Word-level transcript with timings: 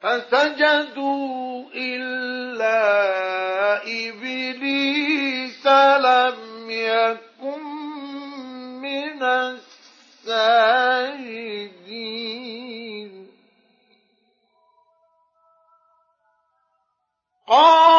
فسجدوا 0.00 1.64
إلا 1.74 2.80
إبليس 3.82 5.66
لم 5.66 6.70
يكن 6.70 7.62
من 8.80 9.22
الساجدين. 9.22 10.90
قال 17.48 17.89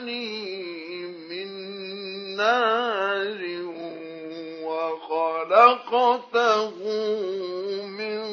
مسني 0.00 1.06
من 1.30 1.50
نار 2.36 3.40
وخلقته 4.64 6.30
من 7.86 8.29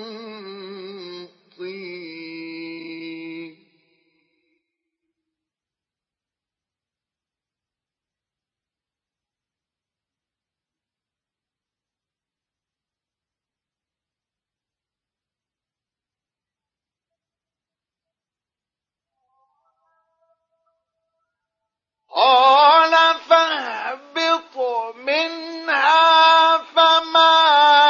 قال 22.17 22.93
فاهبط 23.29 24.57
منها 24.95 26.57
فما 26.57 27.37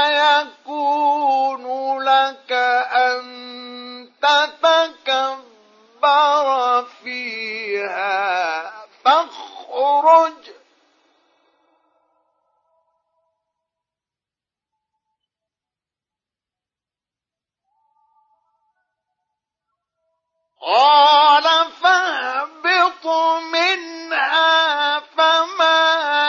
يكون 0.07 1.65
لك 2.03 2.51
أن 2.91 3.23
تتكبر 5.07 6.47
فيها 7.03 8.73
فاخرج 9.05 10.36
قال 20.67 21.43
فاهبط 21.81 23.05
منها 23.53 24.99
فما 24.99 26.26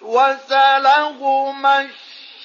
فوسوس 0.00 0.52
لهما 0.52 1.88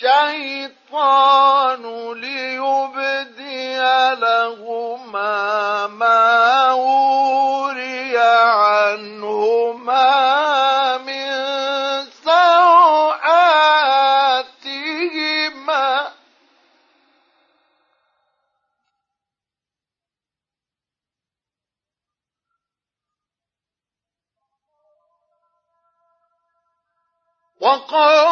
الشيطان 0.02 1.84
ليبدي 2.14 3.78
لهما 4.16 5.88
ما 5.88 6.72
وري 6.72 7.33
وقال 27.94 28.23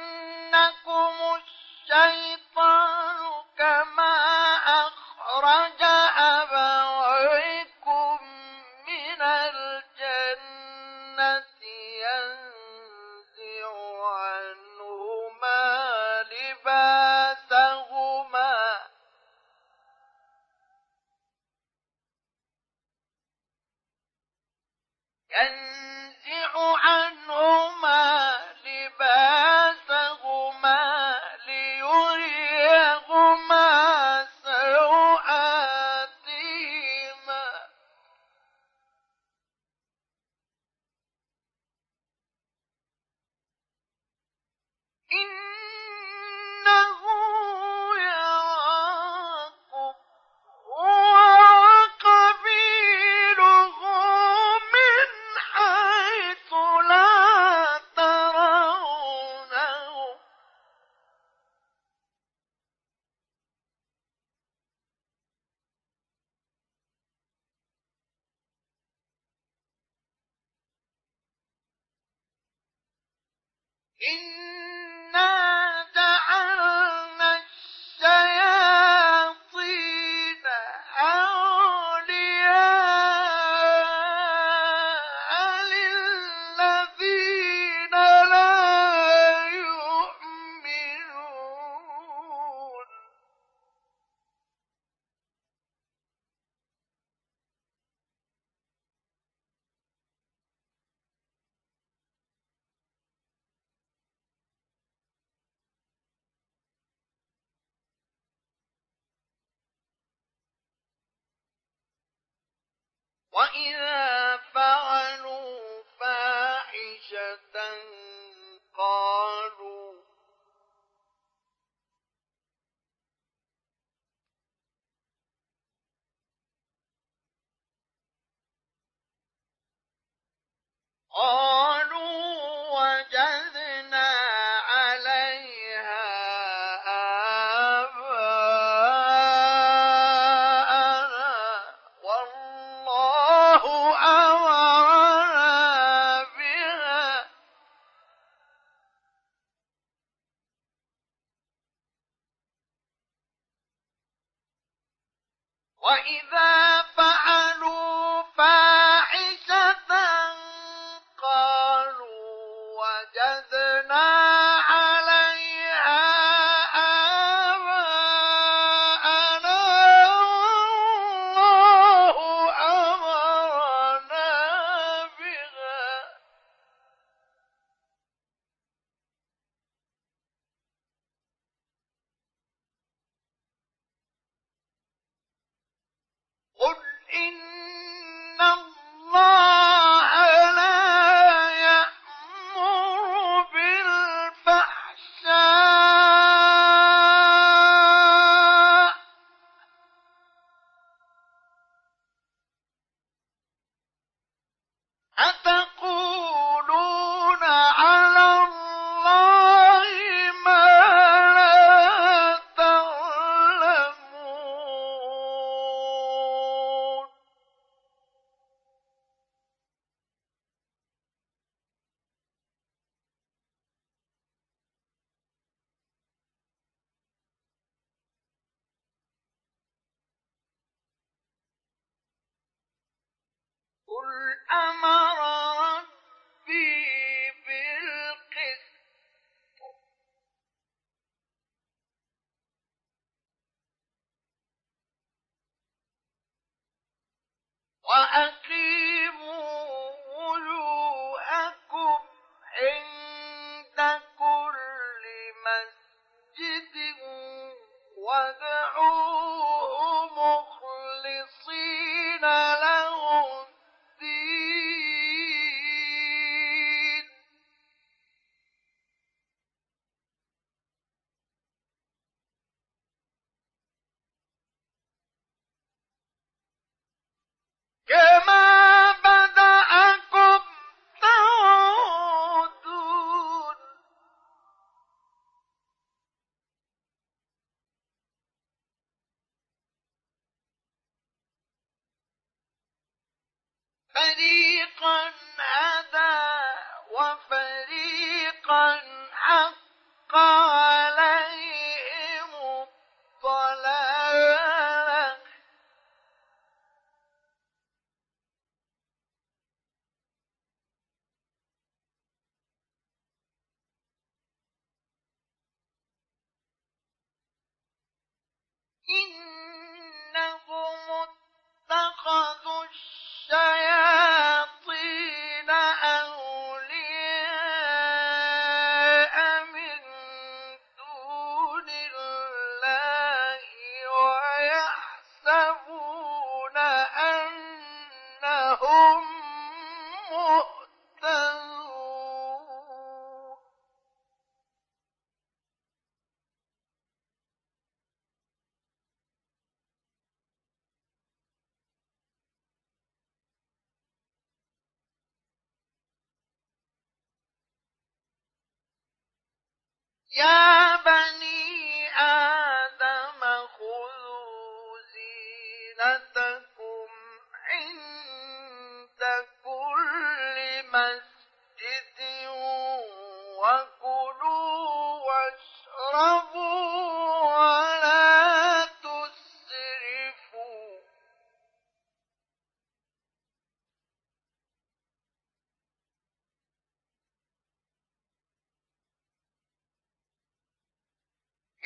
الشيطان 1.38 3.18
كما 3.58 4.16
أخرج 4.88 5.77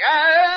Yeah. 0.01 0.50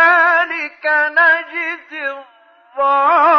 كذلك 0.00 0.86
نجزي 0.86 2.10
الظالمين. 2.10 3.29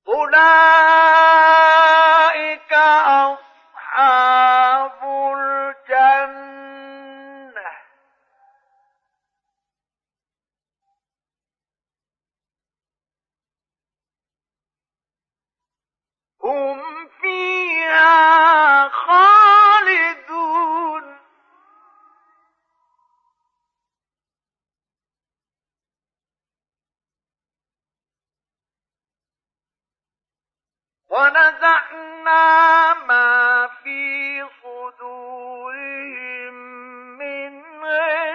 أولئك 0.08 1.06
أصحاب 2.74 3.45
هم 16.46 16.82
فيها 17.22 18.90
خالدون. 18.90 20.26
ونزعنا 31.10 32.94
ما 33.08 33.70
في 33.84 34.44
صدورهم 34.64 36.56
من 37.18 37.64
غير 37.84 38.35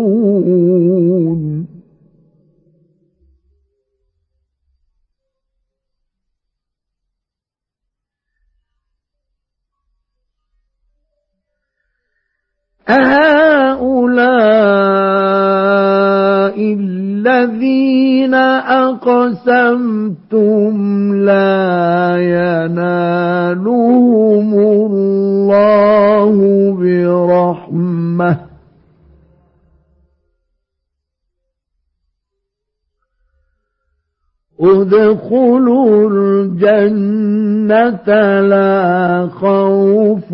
أقسمتم 19.22 21.14
لا 21.14 22.16
ينالهم 22.18 23.74
الله 24.54 26.36
برحمة. 26.80 28.38
ادخلوا 34.60 36.10
الجنة 36.10 38.08
لا 38.40 39.28
خوف 39.28 40.32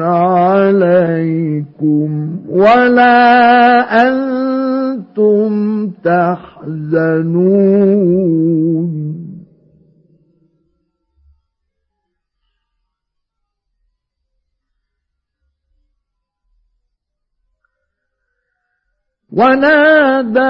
عليكم 0.00 2.10
ولا 2.48 3.80
أنتم 4.02 4.33
تحزنون. 6.04 7.24
ونادى 19.34 20.40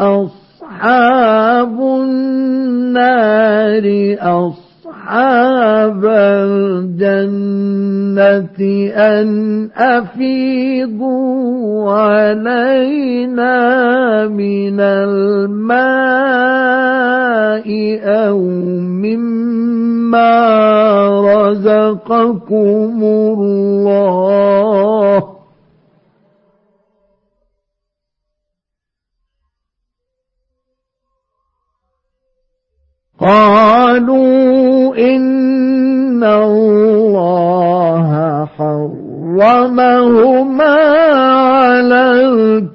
أصحاب 0.00 1.80
النار 1.80 2.56
أصحاب 4.20 4.65
الجنة 6.96 8.60
أن 8.96 9.28
أفيضوا 9.76 11.12
علينا 11.92 13.56
من 14.28 14.80
الماء 14.80 16.16
أو 18.04 18.40
مما 19.02 20.36
رزقكم 21.20 23.02
الله 23.02 24.56
قالوا 33.18 34.96
إن 34.96 36.24
الله 36.24 38.10
حرمهما 38.44 39.96
على 41.44 42.02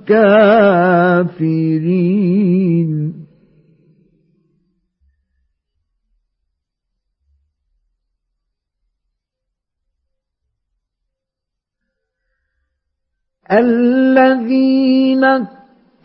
الكافرين. 0.10 0.62
الذين 13.52 15.24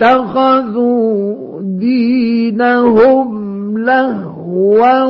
اتخذوا 0.00 1.62
دينهم 1.62 3.55
لهوا 3.78 5.02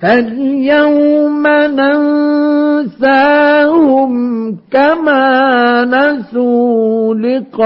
فاليوم 0.03 1.47
ننساهم 2.93 4.13
كما 4.71 5.85
نسوا 5.85 7.15
لقاء 7.15 7.63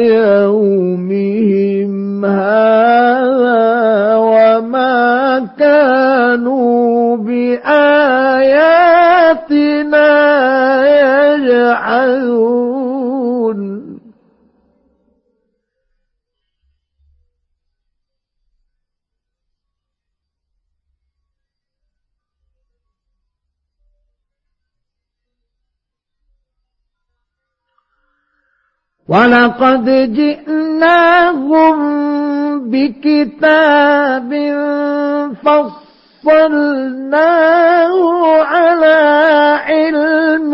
يومهم 0.00 1.94
هذا 2.24 4.16
وما 4.16 5.46
كانوا 5.58 7.16
بآياتنا 7.16 7.70
يجحدون 11.36 12.79
ولقد 29.10 29.86
جئناهم 30.14 31.78
بكتاب 32.70 34.30
فصلناه 36.22 36.82
على 38.42 39.00
علم 39.66 40.52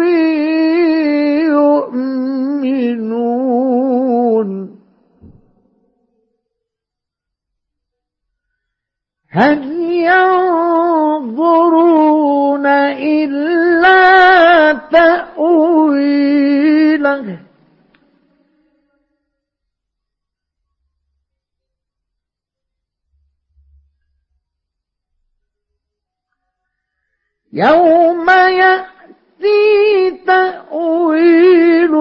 يؤمنون. 3.18 4.50
هل 9.32 9.67
يوم 27.58 28.30
يأتي 28.30 30.12
تأويله 30.28 31.92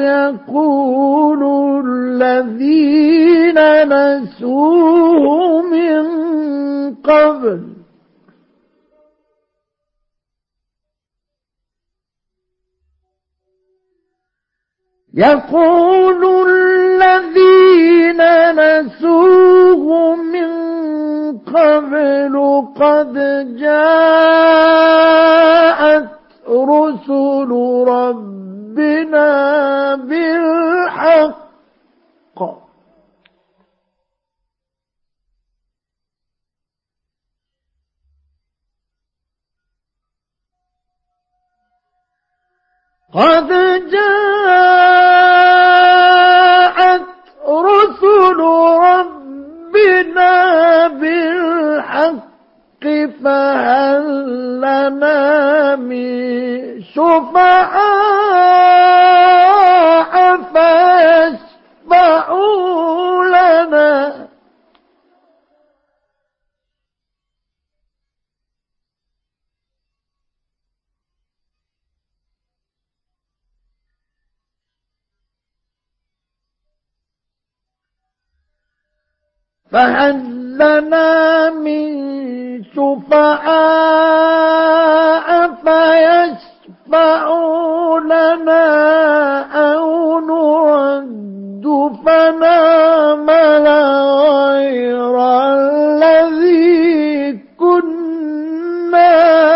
يقول 0.00 1.42
الذين 1.86 3.58
نسوه 3.88 5.62
من 5.62 6.04
قبل 6.94 7.75
يقول 15.16 16.48
الذين 16.50 18.20
نسوه 18.52 20.16
من 20.16 20.50
قبل 21.38 22.34
قد 22.80 23.14
جاءت 23.60 24.96
رسل 26.48 27.50
ربنا 27.88 29.28
بالحق 29.94 31.45
قد 43.16 43.48
جاءت 43.92 43.96
رسل 47.48 48.40
ربنا 48.84 50.34
بالحق 50.88 52.24
فهل 53.24 54.04
لنا 54.60 55.76
من 55.76 56.82
شفعاء 56.82 58.75
فهل 79.76 80.16
لنا 80.56 81.50
من 81.50 81.88
شفعاء 82.64 83.66
فيشفعوا 86.86 88.00
لنا 88.00 88.66
أو 89.72 90.20
نرد 90.20 91.64
فنعمل 92.06 93.66
غير 94.48 95.14
الذي 95.52 97.38
كنا 97.58 99.55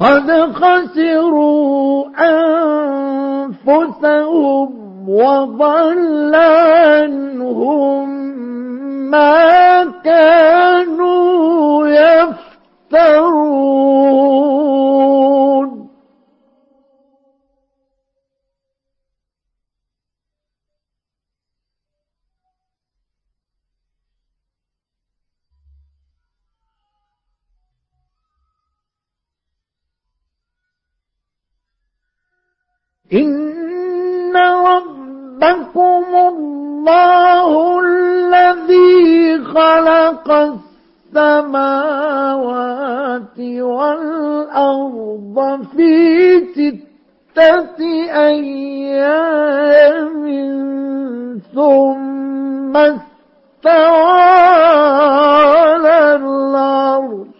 قد 0.00 0.30
خسروا 0.54 2.06
أنفسهم 3.66 4.68
وضل 5.08 6.34
عنهم 6.34 8.08
ما 9.10 9.84
كانوا 10.04 11.88
يفترون. 12.88 13.38
إن 33.12 34.36
ربكم 34.36 36.04
الله 36.14 37.80
الذي 37.80 39.44
خلق 39.44 40.30
السماوات 41.16 43.38
والأرض 43.60 45.36
في 45.76 46.40
ستة 46.54 47.80
أيام 48.12 50.08
ثم 51.54 52.76
استوى 52.76 54.28
على 55.48 56.16
العرش 56.16 57.37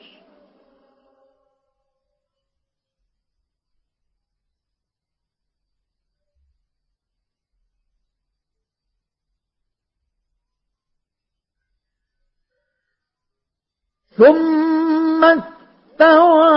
ثم 14.19 15.25
استوى 15.25 16.49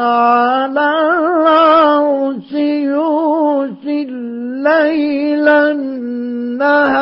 على 0.00 0.70
العرش 0.70 2.52
يوشي 2.52 4.02
الليل 4.02 5.48
النهار 5.48 7.00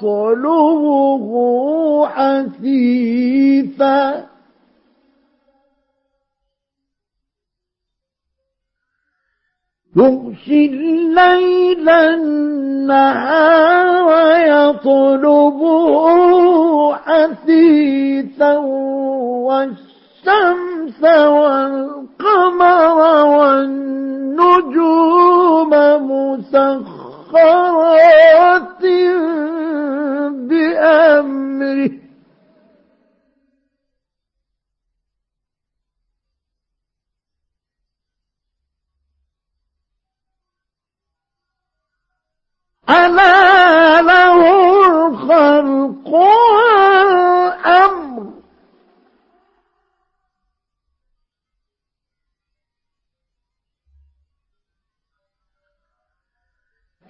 يطلبه 0.00 1.32
حثيثا. 2.06 4.00
يغشي 9.96 10.66
الليل 10.66 11.88
النهار 11.88 13.30
يطلبه 14.46 15.60
حثيثا 16.94 18.56
والشمس 19.46 21.02
والقمر 21.04 22.98
والنجوم 23.26 24.90
مسخرات 26.10 27.40
بأمره. 30.48 31.90
ألا 42.90 44.02
له 44.02 44.40
الخلق 45.06 46.08
والأمر. 46.08 48.00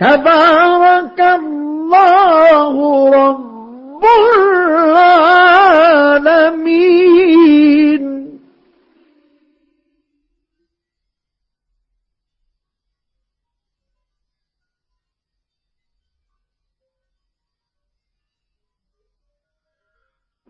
تبارك 0.01 1.21
الله 1.21 2.75
رب 3.11 4.05
العالمين. 4.81 5.31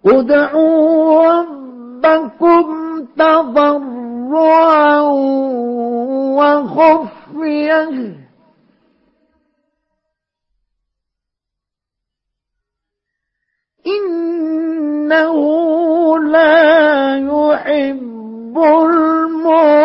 ادعوا 0.06 1.32
ربكم 1.32 2.66
تضرعا 3.18 5.00
وخفيا. 6.38 8.14
إنه 13.86 15.36
لا 16.18 17.16
يحب 17.16 18.58
المعتدين. 18.58 19.80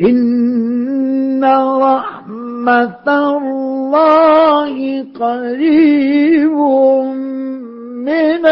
إن 0.00 1.44
رحمة 1.80 3.08
الله 3.08 5.02
قريب 5.14 6.52
من 8.04 8.46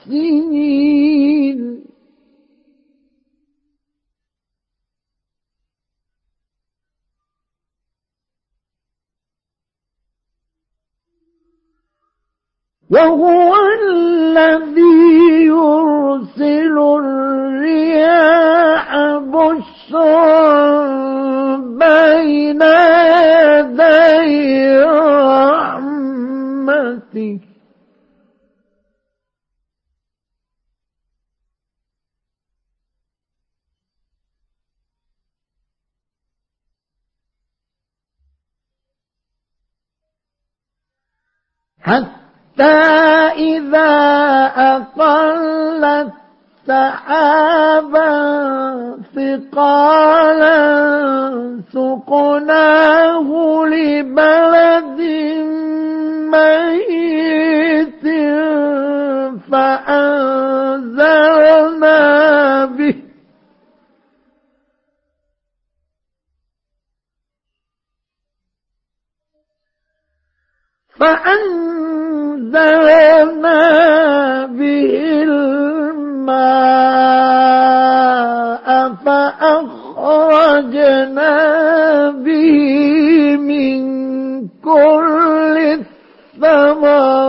المحسنين 0.00 0.60
وهو 12.90 13.54
الذي 13.82 15.46
يرسل 15.46 16.78
حتى 41.90 42.80
إذا 43.34 43.90
أقلت 44.56 46.12
سحابا 46.66 48.10
ثقالا 49.14 50.60
سقناه 51.72 53.28
لبلد 53.66 55.00
ميت 56.30 58.04
فأنزلنا 59.50 60.90
به. 62.64 62.96
فأنزلنا 70.98 71.79
به 74.46 74.92
الماء 75.22 76.70
فأخرجنا 79.04 80.50
به 82.10 82.56
من 83.36 83.80
كل 84.64 85.56
الثمرات. 86.40 87.20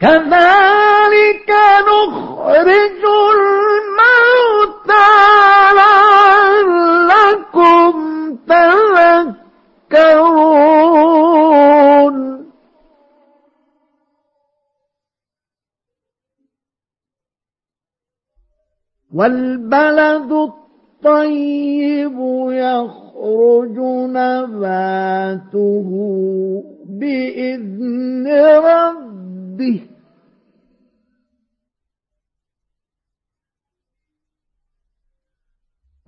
كذلك 0.00 0.71
والبلد 19.22 20.32
الطيب 20.32 22.18
يخرج 22.50 23.78
نباته 24.18 25.88
بإذن 26.86 28.26
ربه. 28.58 29.80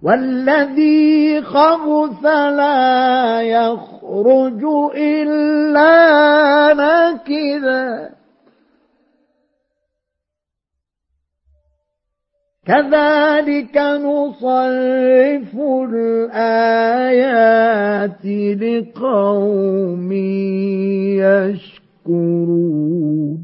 والذي 0.03 1.43
خبث 1.43 2.25
لا 2.25 3.43
يخرج 3.43 4.65
إلا 4.97 5.95
نكدا. 6.75 8.14
كذلك 12.67 13.77
نصرف 13.77 15.57
الآيات 15.93 17.05
لقوم 18.63 20.13
يشكرون. 22.07 23.44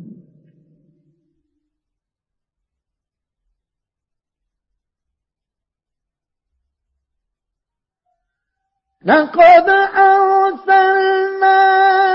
لقد 9.11 9.69
أرسلنا 9.99 11.59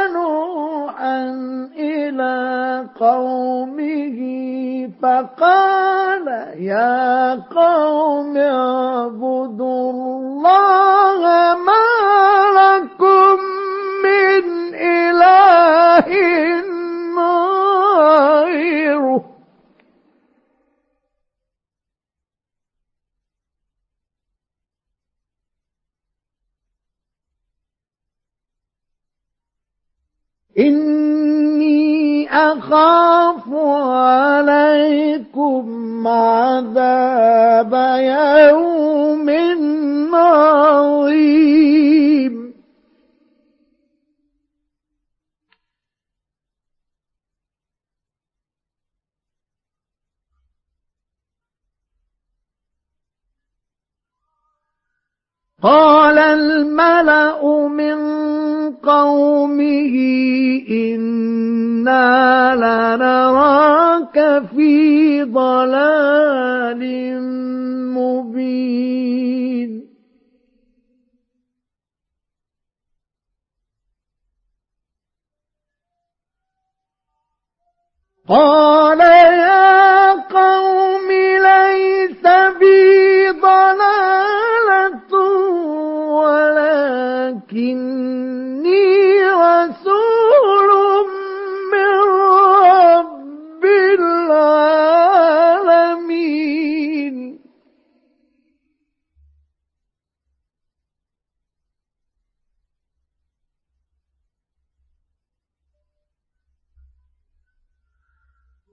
نوحا 0.07 1.23
إلى 1.77 2.35
قومه 2.99 4.19
فقال 5.01 6.27
يا 6.59 7.33
قوم 7.55 8.37
اعبدوا 8.37 9.91
الله 9.91 11.21
ما 11.67 11.87
لكم 12.59 13.37
من 14.03 14.43
إله 14.75 16.07
إني 30.59 32.29
أخاف 32.31 33.53
عليكم 33.91 35.65
عذاب 36.07 37.73
يوم 37.99 39.29
عظيم. 40.15 41.65
قال 55.65 56.17
الملأ 56.17 57.67
من 57.67 57.97
قومه 58.85 59.95
إنا 60.69 62.05
لنراك 62.55 64.43
في 64.55 65.23
ضلال 65.23 66.81
مبين 67.97 69.71
قال 78.29 78.99
يا 78.99 80.11
قوم 80.11 81.11
ليس 81.11 82.23
بي 82.59 83.29
ضلالة 83.31 85.13
ولكني 87.55 88.85
رسول 89.29 90.69
من 91.71 91.93
رب 92.65 93.63
العالمين. 93.99 95.44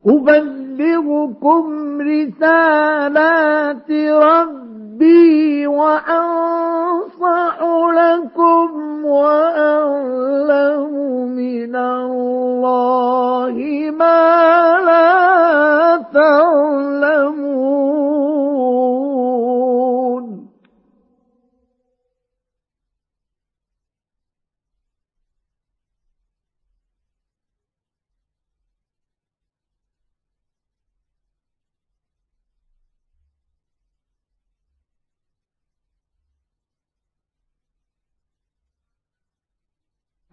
أبلغكم 0.06 1.64
رسالات 2.00 3.90
ربي 4.10 5.66
وأنصح 5.66 7.56
لكم 7.94 8.68
وأعلم 9.04 10.92
من 11.36 11.76
الله 11.76 13.54
ما 13.98 14.76
لا 14.86 16.02
تعلمون. 16.14 17.52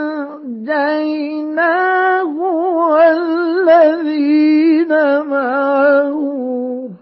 والذين 2.91 4.91
معه 5.25 6.19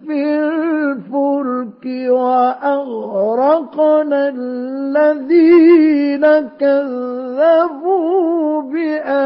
في 0.08 0.20
الفلك 0.40 1.84
وأغرقنا 2.10 4.22
الذين 4.36 6.26
كذبوا 6.60 8.62
بآياتنا. 8.62 9.26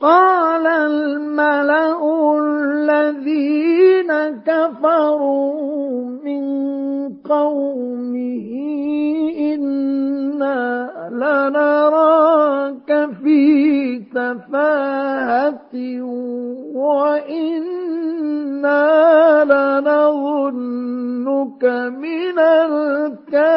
قال 0.00 0.66
الملأ 0.66 2.15
الذين 2.90 4.12
كفروا 4.46 6.04
من 6.24 6.44
قومه 7.24 8.46
إنا 9.38 10.90
لنراك 11.12 12.90
في 13.22 13.40
سفاهة 14.14 15.74
وإنا 16.74 17.84
لنظنك 19.44 20.84
من 21.98 22.38
الكاذبين. 22.38 23.56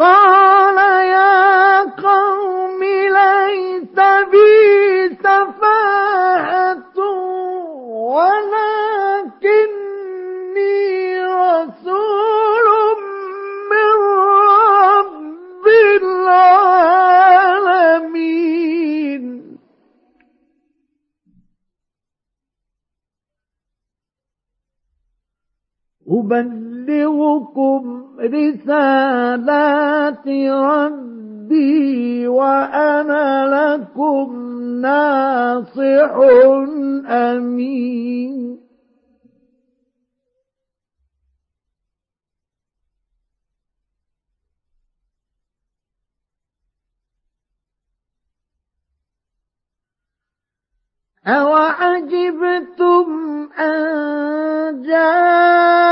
قال 0.00 0.76
يا 1.06 1.80
قوم 1.82 2.84
ليس 2.84 3.98
بي 4.30 5.16
سفاهة 5.22 6.98
ولكني 9.90 11.24
رسول 11.24 12.66
من 13.70 13.94
رب 14.88 15.66
العالمين 16.02 16.69
أبلغكم 26.10 28.02
رسالات 28.20 29.48
ربي 30.50 32.28
وأنا 32.28 33.46
لكم 33.46 34.26
ناصح 34.80 36.16
أمين. 37.06 38.69
أوعجبتم 51.30 53.06
أن 53.58 54.82
جاءكم 54.82 55.90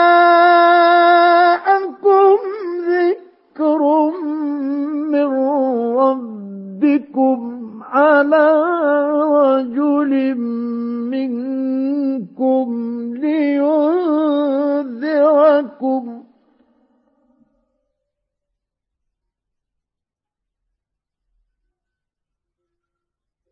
ذكر 2.88 3.82
من 5.12 5.28
ربكم 5.98 7.38
على 7.92 8.46
رجل 9.14 10.34
منكم 11.14 12.66
لينذركم 13.14 14.18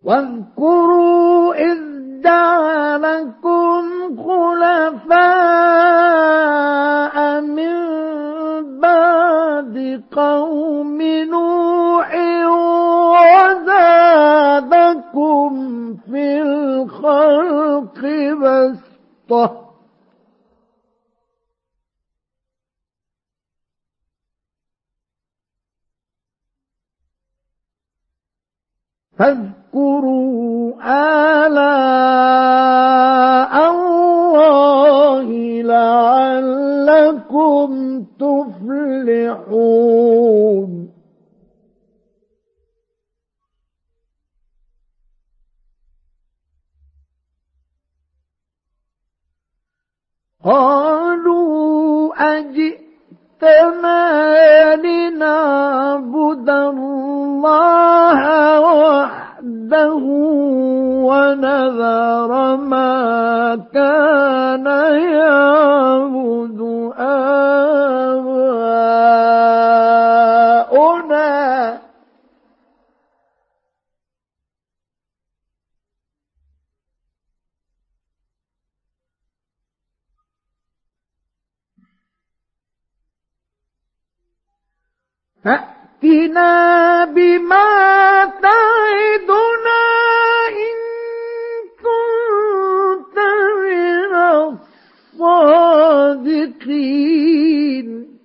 واذكروا 0.06 1.54
إذ 1.54 1.96
جعلكم 2.22 3.82
خلفاء 4.26 5.16
من 7.40 7.76
بعد 8.80 10.02
قوم 10.12 11.02
نوح 11.02 12.14
وزادكم 14.56 15.50
في 16.10 16.42
الخلق 16.42 18.00
بسطة. 18.42 19.65
فاذكروا 29.18 30.74
آلاء 31.46 32.36
الله 33.70 35.28
لعلكم 35.62 37.06
تفلحون. 38.20 39.56
قالوا 50.44 52.14
أجئتنا 53.42 54.76
لنعبد 54.76 56.50
الله 56.50 58.20
وحده 58.60 60.04
ونذر 61.08 62.56
ما 62.56 63.58
كان 63.74 64.66
يعبد 65.12 66.60
آباؤنا 66.98 67.36
فأتنا 85.46 87.04
بما 87.04 88.24
تعدنا 88.42 89.82
إن 90.48 90.76
كنت 91.82 93.18
من 93.62 94.12
الصادقين 96.76 98.15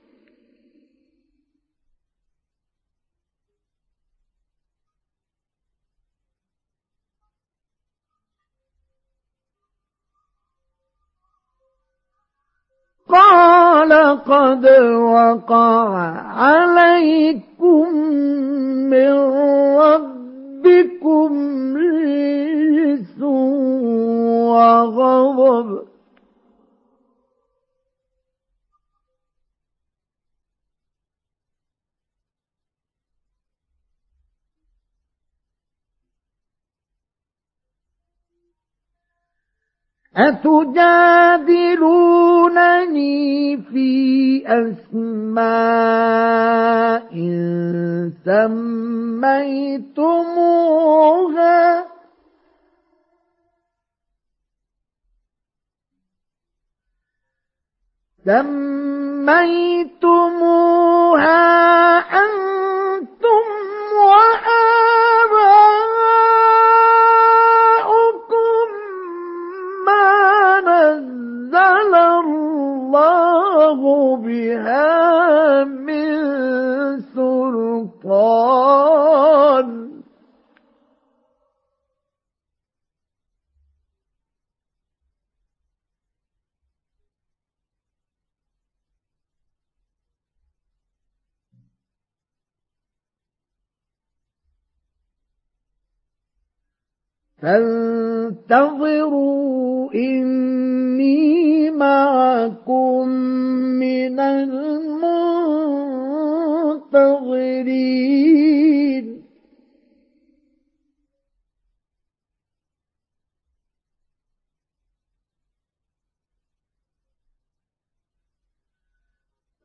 قال 13.11 13.93
قد 14.25 14.65
وقع 14.91 15.87
عليكم 16.37 17.95
من 18.89 19.11
ربكم 19.77 21.31
رجس 21.77 23.21
وغضب 24.51 25.90
أتجادلونني 40.17 41.57
في 43.57 44.43
أسماء 44.47 45.41
سميتموها؟ 48.25 48.91
سميتموها 58.25 60.11
أنتم 61.99 62.70
بها 74.01 75.00
فانتظروا 97.41 99.01
إني 99.93 101.71
معكم 101.71 103.07
من 103.79 104.19
المنتظرين. 104.19 105.01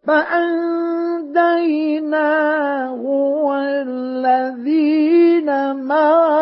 فأنجيناه 0.07 1.33
والذين 3.45 4.67
معه 5.77 6.36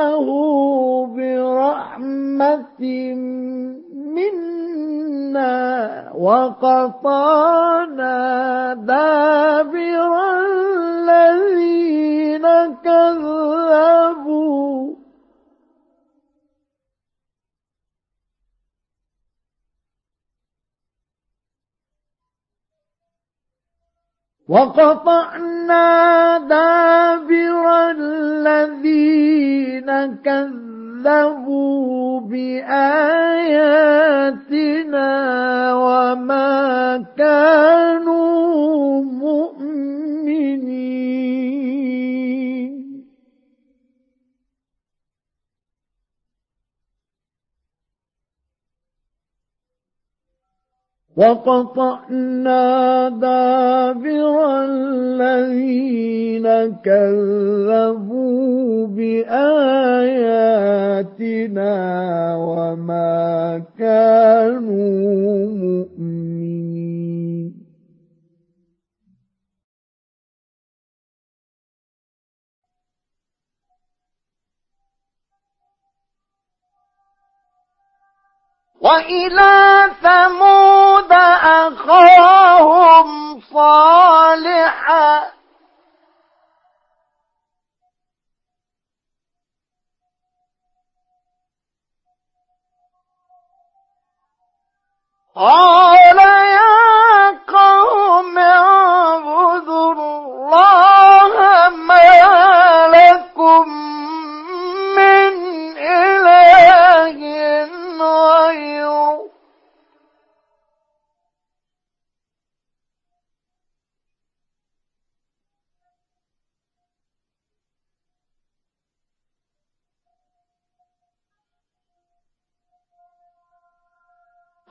برحمة 2.38 3.14
منا 3.94 5.54
وقطعنا 6.14 8.14
دابر 8.74 10.12
الذين 11.10 12.46
كذبوا. 12.84 14.94
وقطعنا 24.48 26.38
دابر 26.38 27.90
الذين 27.90 29.90
كذبوا 31.04 32.20
بآياتنا 32.20 32.64
وما 35.74 37.04
كانوا 37.18 39.02
مؤمنين 39.02 40.14
وقطعنا 51.16 53.08
دابر 53.08 54.64
الذين 54.64 56.46
كذبوا 56.82 58.86
بآياتنا 58.86 59.34
وما 62.36 63.62
كانوا 63.78 65.46
مؤمنين 65.46 67.63
وإلى 78.84 79.90
ثمود 80.02 81.12
أخاهم 81.72 83.40
صالحا. 83.40 85.34
قال 95.36 96.18
يا 96.18 97.30
قوم 97.48 98.38
اعبدوا 98.38 99.92
الله 99.92 101.68
ما 101.68 102.86
لكم 102.86 103.66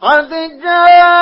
قد 0.04 0.30
جاءتكم 0.64 1.14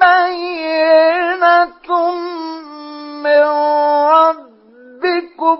بينة 0.00 1.84
من 3.22 3.44
ربكم. 4.10 5.58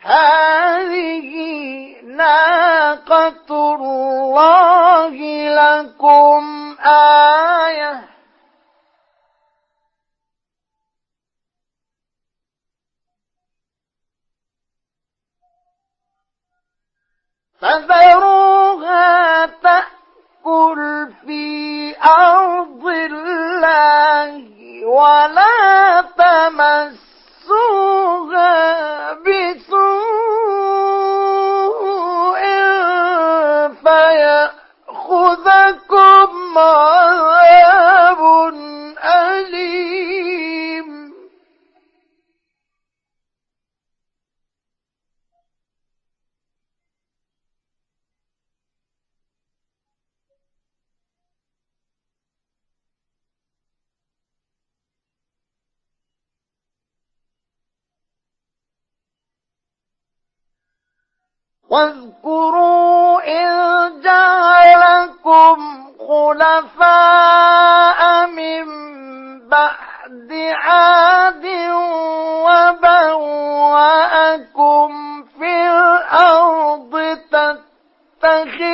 هذه 0.00 1.30
ناقة 2.04 3.50
الله 3.50 5.14
لكم 5.48 6.76
آية. 6.80 8.17
فذروها 17.60 19.46
تأكل 19.46 21.08
في 21.26 21.94
أرض 22.04 22.86
الله 22.86 24.42
ولا 24.86 26.00
تمسوها 27.38 28.52
بسوء 29.12 30.97
واذكروا 61.70 63.20
إذ 63.20 64.00
جعلكم 64.02 65.56
خلفاء 66.08 68.00
من 68.26 68.64
بعد 69.48 70.32
عاد 70.54 71.46
وبوأكم 73.48 74.88
في 75.38 75.70
الأرض 75.70 77.18
تتخذون 77.30 78.67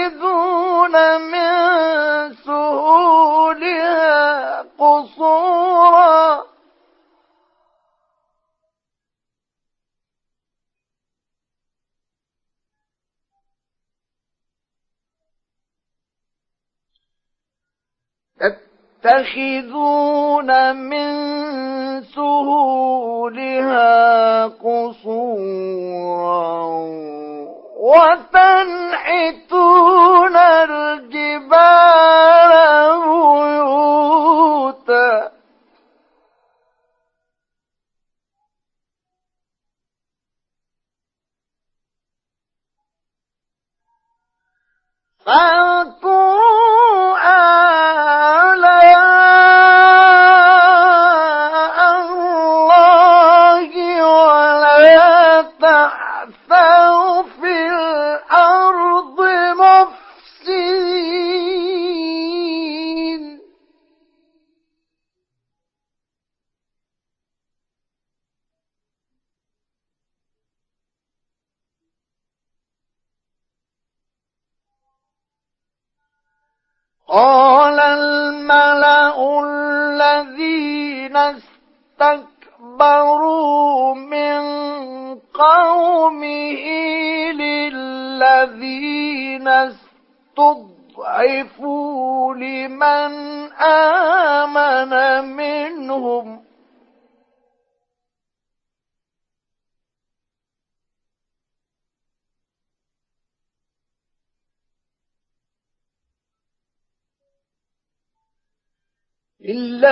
تتخذون 19.04 20.76
من 20.76 21.12
سهولها 22.02 23.66
قصورا 24.46 26.04
وتنحتون 27.76 29.16
الجبال 30.36 31.94
بيوتا. 34.74 35.30
فاذكروا 45.26 46.63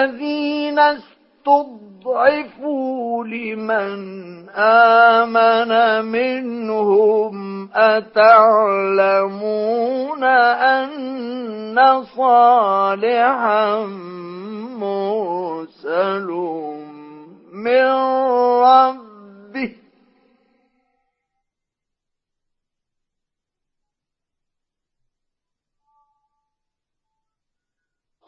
الذين 0.03 0.79
استضعفوا 1.47 3.25
لمن 3.25 4.49
آمن 4.51 6.05
منهم 6.05 7.69
أتعلمون 7.75 9.05
أن 10.25 12.03
صالحا 12.17 13.85
مرسل 14.77 16.31
من 17.53 17.87
ربه 18.63 19.82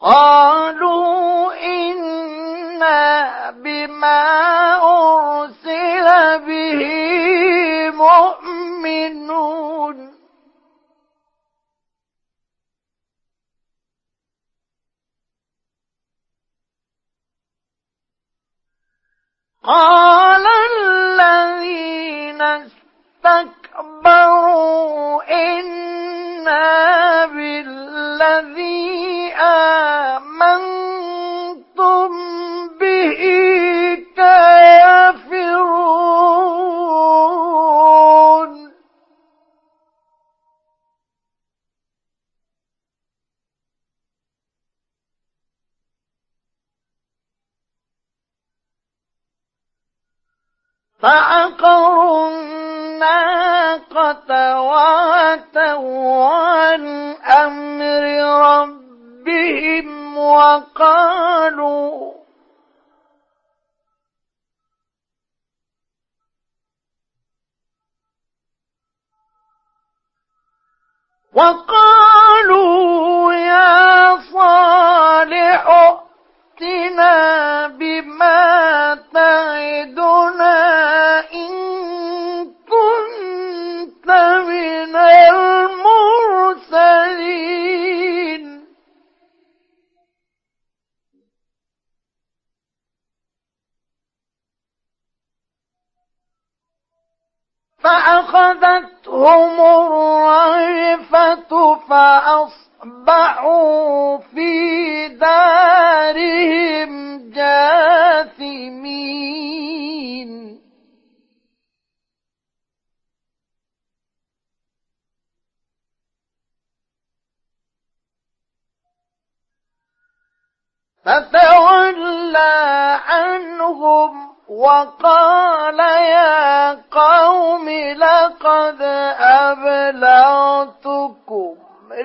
قالوا 0.05 1.53
إنا 1.53 3.51
بما 3.51 4.21
أرسل 4.77 6.07
به 6.45 6.81
مؤمنون. 7.89 9.35
قال 19.63 20.24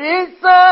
رسالة 0.00 0.69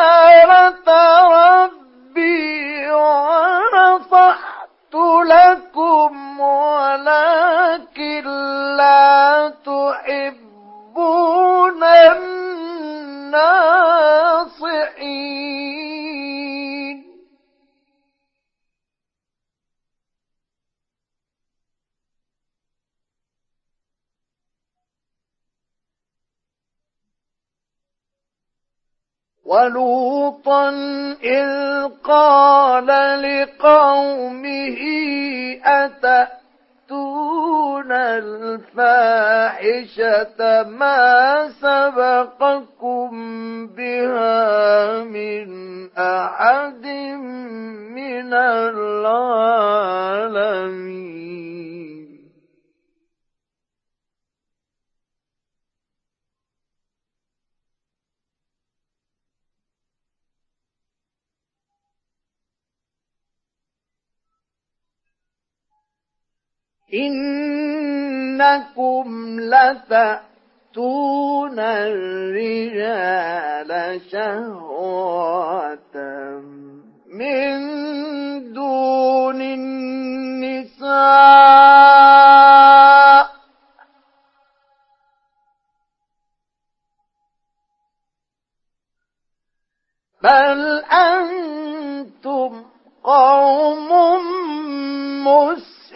ولوطا 29.59 30.71
إذ 31.23 31.49
قال 32.05 32.87
لقومه 33.23 34.79
أتأتون 35.65 36.33
الفاحشة 38.73 39.43
ما 40.63 41.49
سبقكم 41.49 43.11
بها 43.67 45.03
من 45.03 45.49
أحد 45.99 46.87
من 47.95 48.35
العالمين 48.35 49.09
إنكم 66.95 68.71
لتأتون 69.41 70.29
الرجال 71.59 73.31
شهوة 74.11 75.95
من 77.13 77.59
دون 78.53 79.43
النساء. 79.43 80.89
بل 90.23 90.61
أنتم 90.85 92.65
قوم 93.05 93.91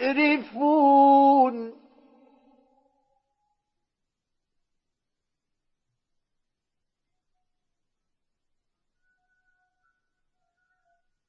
مسرفون 0.03 1.73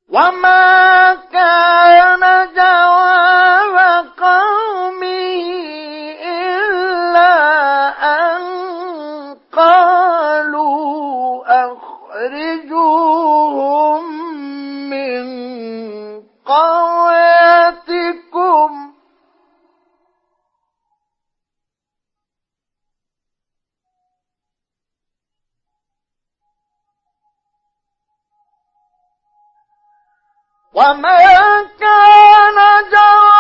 وما 0.08 1.14
كان 1.14 2.20
جواب 2.54 4.06
قومه 4.18 4.53
وما 30.74 31.18
كان 31.80 32.58
جواب 32.92 33.33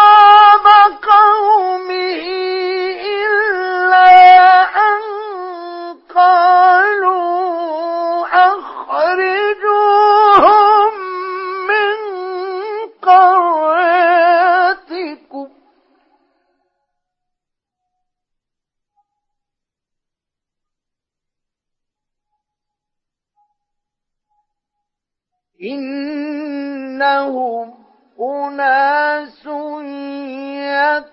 أناس 28.54 29.46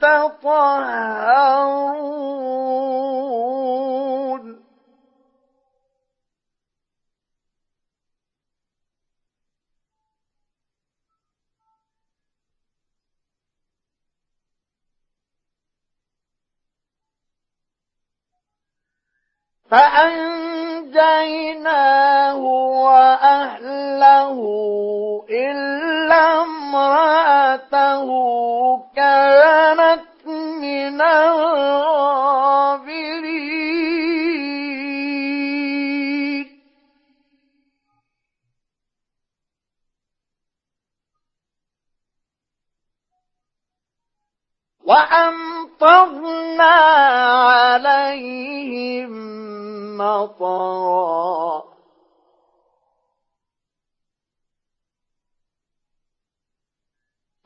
يتطهرون. 0.01 0.81
فأنجيناه 19.72 20.91
وأهله 22.85 24.38
إلا 25.30 26.43
امرأته 26.43 28.07
كانت 28.95 30.27
من 30.27 31.02
الغابرين. 31.02 32.11
وأمطرنا 44.84 46.73
عليهم 47.52 49.20
مطرا. 50.02 51.64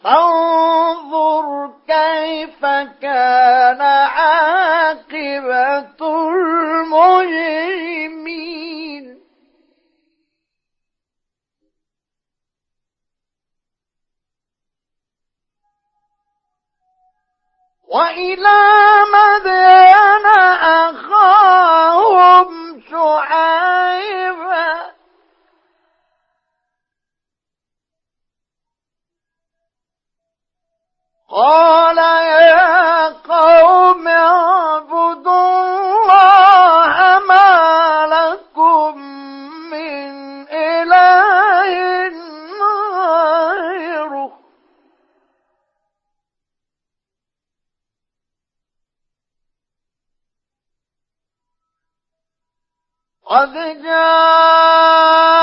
فانظر 0.04 1.72
كيف 1.88 2.66
كان 3.02 3.82
عاقبة 3.82 4.68
المجرمين. 6.30 8.25
وإلى 17.96 18.62
مدين 19.16 20.26
أخاهم 20.84 22.50
شعيبا. 22.92 24.72
قال 31.30 31.98
يا 31.98 33.08
قوم 33.10 34.08
اعبدوا 34.08 35.62
الله 35.62 36.35
قد 53.36 53.54
جاءتكم 53.84 55.35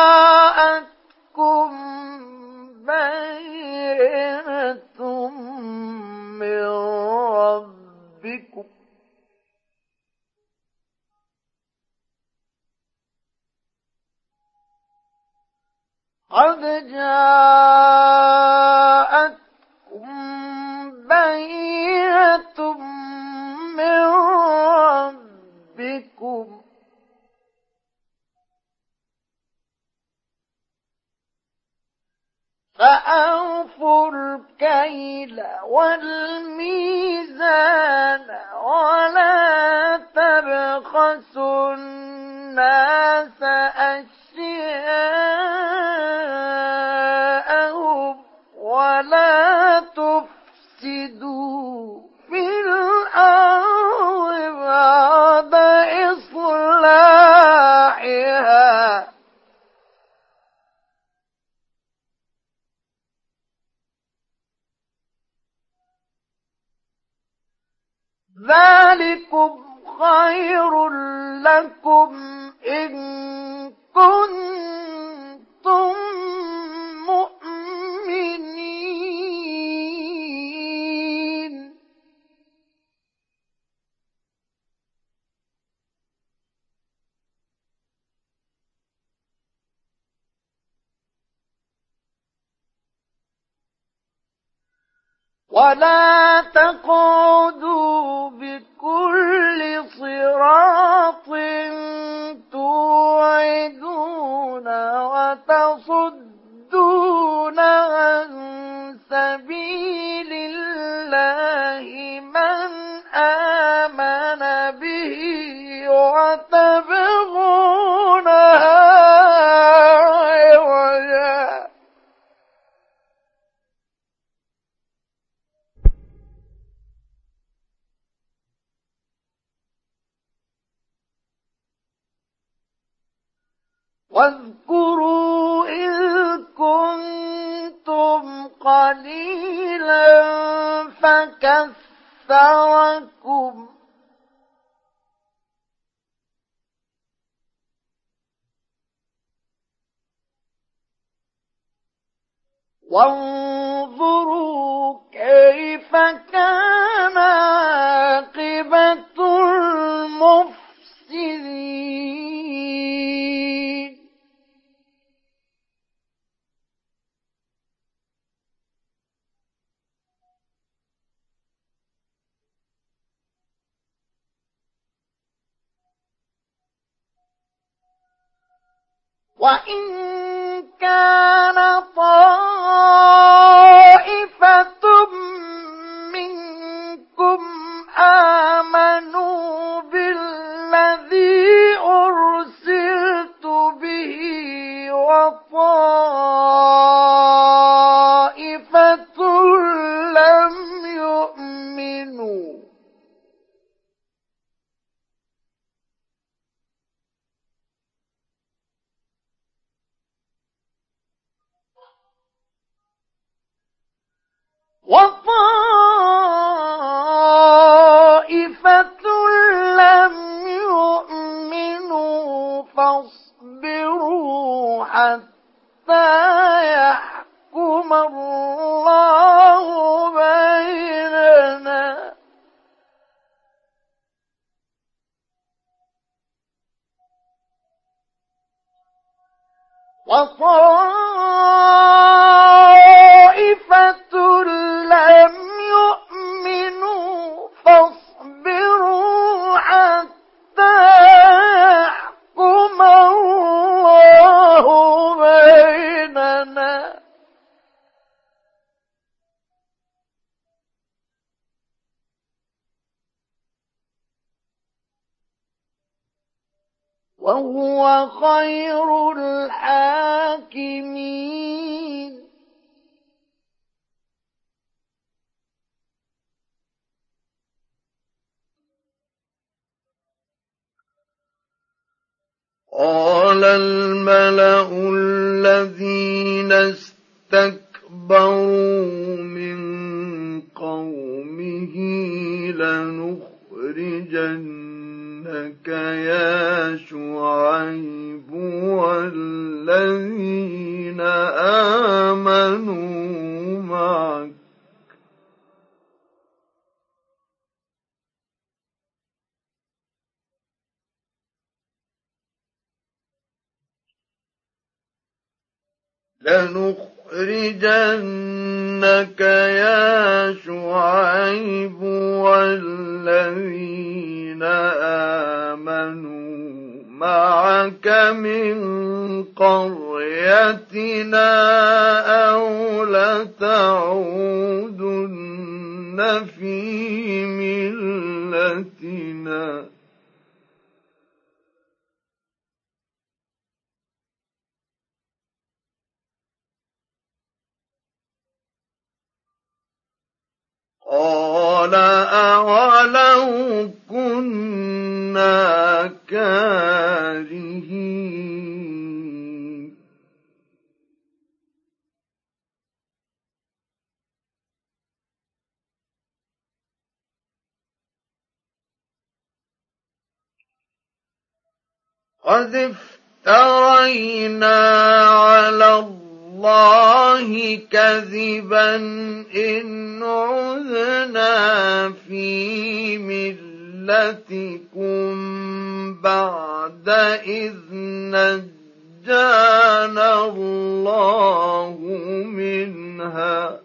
منها 393.02 393.60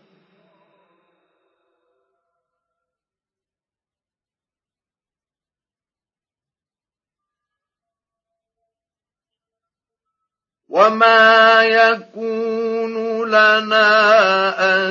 وما 10.70 11.64
يكون 11.64 13.28
لنا 13.28 13.90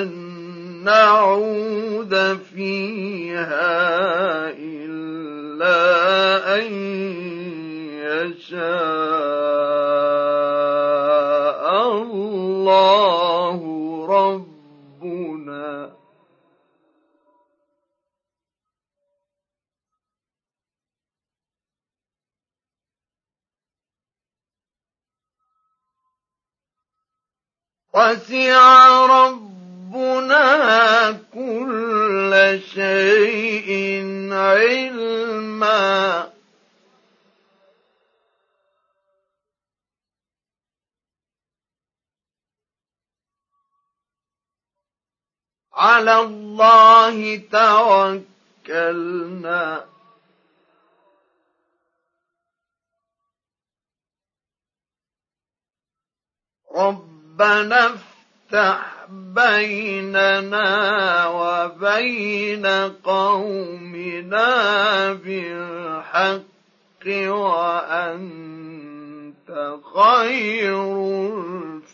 أن 0.03 0.09
نعود 0.85 2.39
فيها 2.55 3.67
إلا 4.51 5.77
أن 6.59 6.73
يشاء 8.07 9.27
وسع 27.97 29.07
ربنا 29.07 30.47
كل 31.35 32.61
شيء 32.75 33.71
علما. 34.33 36.33
على 45.75 46.21
الله 46.21 47.37
توكلنا. 48.67 49.87
رب 56.77 57.16
ربنا 57.41 57.87
افتح 57.87 59.07
بيننا 59.11 60.69
وبين 61.29 62.67
قومنا 63.05 64.49
بالحق 65.13 66.47
وأنت 67.07 68.69
خير 69.95 70.81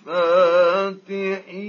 الفاتحين. 0.06 1.62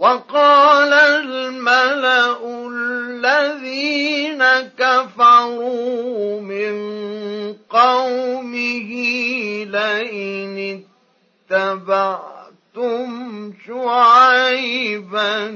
وقال 0.00 0.92
الملأ 0.92 2.40
الذين 2.72 4.44
كفروا 4.78 6.40
من 6.40 6.72
قومه 7.70 8.90
لئن 9.64 10.82
اتبعتم 11.50 13.10
شعيبا 13.66 15.46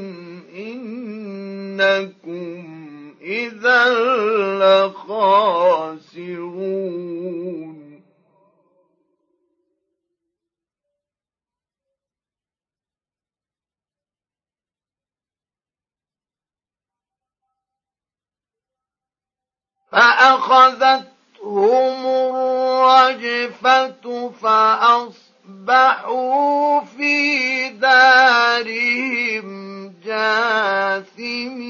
إنكم 0.56 2.04
إذا 3.22 3.84
لخاسرون. 4.60 5.44
فأخذتهم 19.94 21.06
الرجفة 23.14 24.04
فأصبحوا 24.42 26.00
في 26.80 27.68
دارهم 27.68 29.48
جاثمين. 30.04 31.64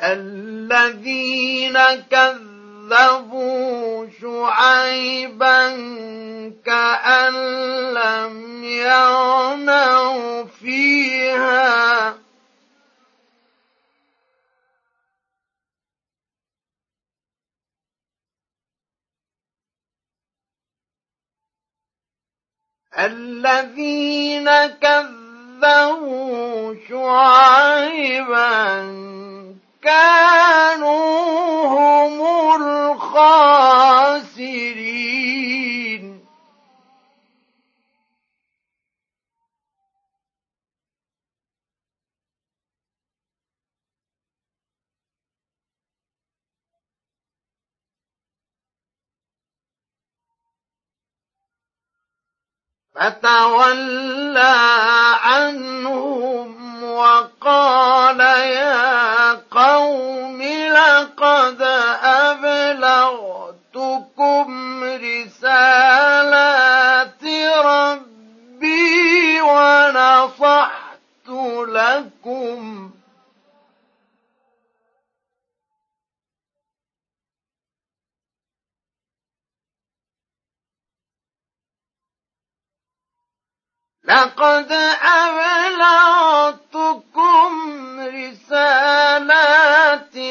الذين 0.00 1.78
كذبوا 2.10 4.06
شعيبا 4.20 5.68
كأن 6.64 7.34
لم 7.94 8.64
يغنوا 8.64 10.44
فيها. 10.44 12.18
الذين 22.98 24.50
كذبوا 24.66 26.16
شعيبا 26.88 28.46
كانوا 29.86 31.66
هم 31.66 32.18
الخاسرين. 32.62 33.96
فتولى 52.96 54.56
عنهم 55.22 56.82
وقال 56.84 58.20
يا 58.20 59.32
قوم 59.50 60.42
لقد 60.72 61.62
أبلغتكم 63.22 64.84
رسالات 64.84 66.04
ربي 67.64 69.40
ونصحت 69.40 71.28
لكم 71.68 72.90
لقد 84.06 84.72
أبلغتكم 86.52 87.00
رسالات 88.00 89.36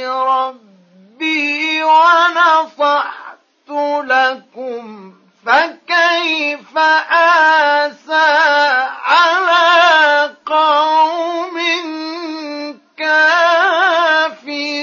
ربي 0.06 1.84
ونصحت 1.84 3.70
لكم 4.04 5.14
فكيف 5.46 6.78
آسى 7.12 8.32
على 9.06 10.36
قوم 10.46 11.58
كافرين؟ 12.98 14.75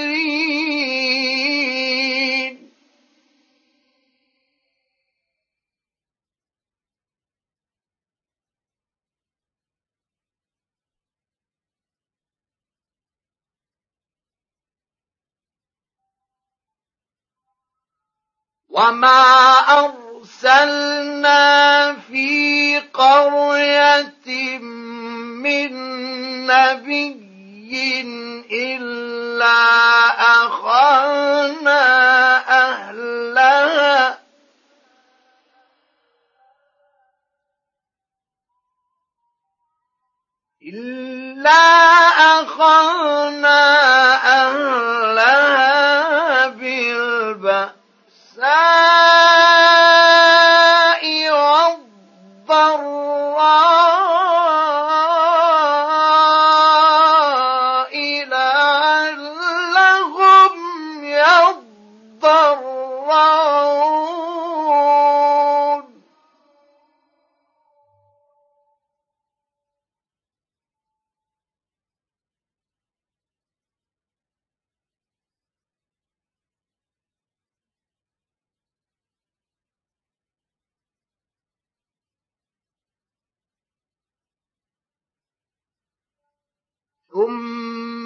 وما 18.72 19.22
أرسلنا 19.84 21.42
في 21.92 22.78
قرية 22.78 24.58
من 25.44 25.72
نبي 26.46 27.22
إلا 28.52 29.58
أخذنا 30.44 31.82
أهلها 32.48 34.18
إلا 40.62 41.50
أخذنا 42.40 43.60
أهلها 44.14 45.51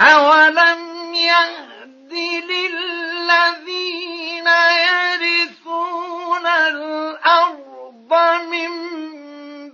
أولم 0.00 1.14
يهد 1.14 2.12
للذين 2.50 3.74
يرثون 4.90 6.46
الأرض 6.46 8.12
من 8.50 8.70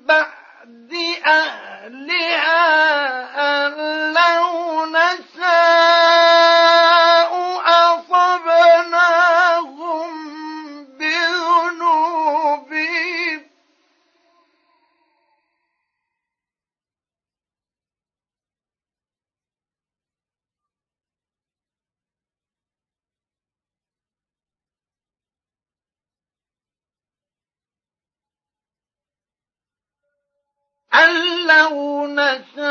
بعد 0.07 0.93
أهلها 1.27 2.67
أن 3.67 4.20
أن 30.95 31.47
لو 31.47 32.07
نشاء 32.07 32.71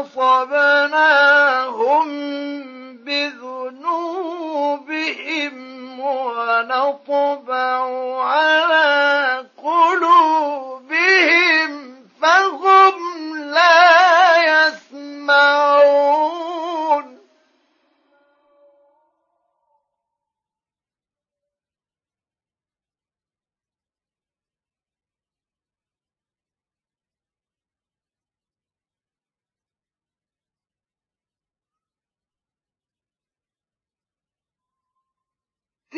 أصبناهم 0.00 1.38
بذنوبهم 3.04 4.40
ونطبع 6.00 7.84
على 8.24 9.37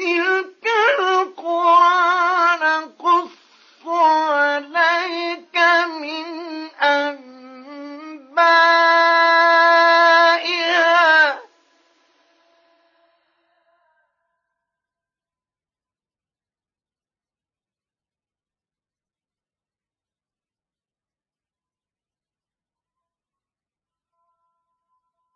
تلك 0.00 0.66
عليك 3.86 5.56
من 6.00 6.26
أنبائها. 6.82 8.20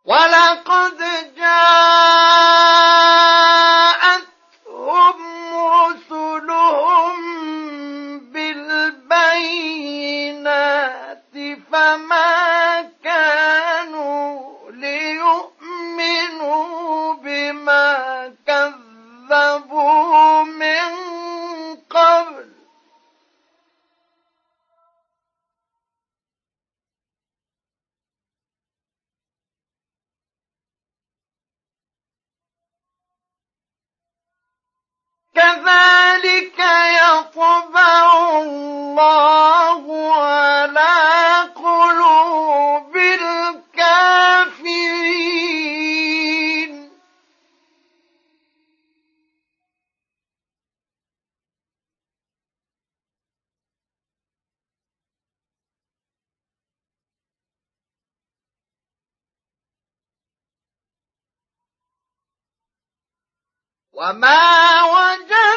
ولقد 0.04 0.98
جاء 1.36 3.33
كذلك 35.34 36.58
يطبع 37.02 38.38
الله 38.42 40.14
على 40.14 41.23
وما 63.94 64.82
وجد 64.84 65.53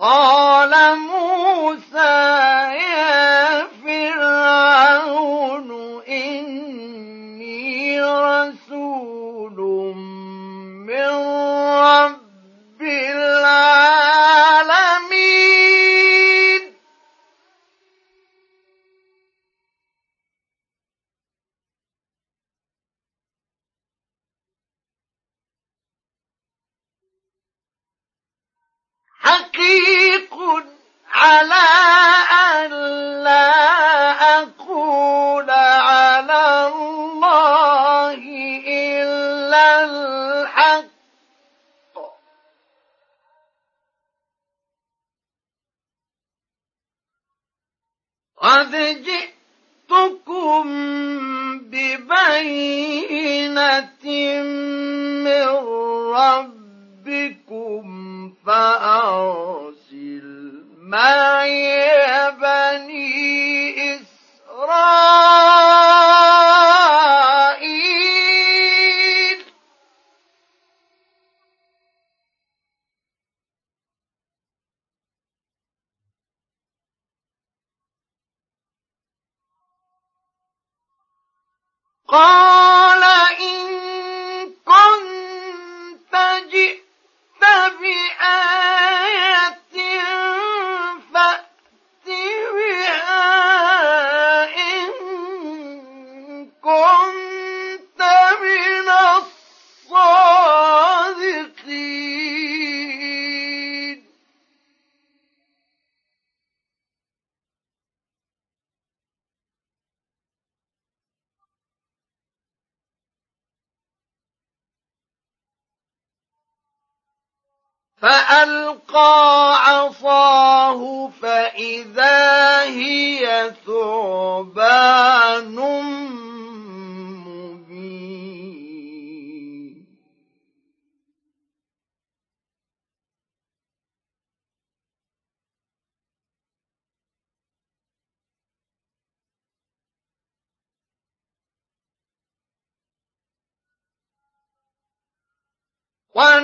قال 0.00 0.74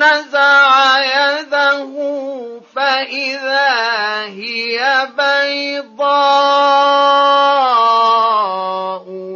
ونزع 0.06 0.98
يده 1.00 1.94
فإذا 2.74 3.70
هي 4.24 5.08
بيضاء 5.18 6.06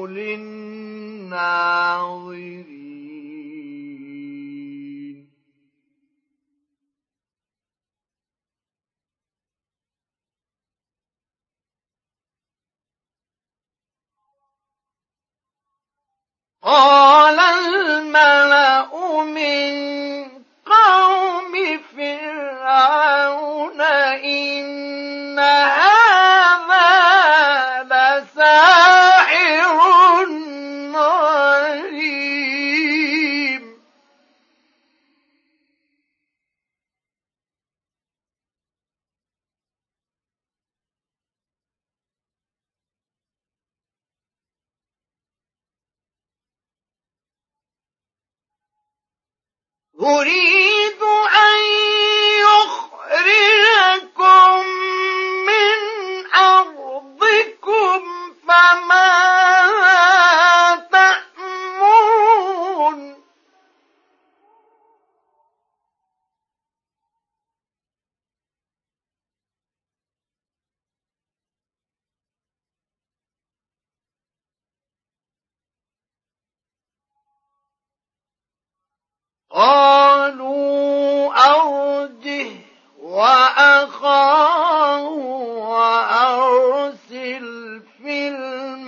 للناظرين. 0.06 0.50
قال 16.62 17.40
الملأ 17.40 18.90
من 19.24 19.89
يريد 50.00 51.02
أن 51.42 51.60
يخرجكم 53.20 54.66
من 55.46 55.76
أرضكم 56.34 58.00
قالوا 79.50 81.34
أرجه 81.34 82.50
وأخاه 83.02 85.08
وأرسل 85.68 87.46
في 88.02 88.28
المدائن. 88.28 88.80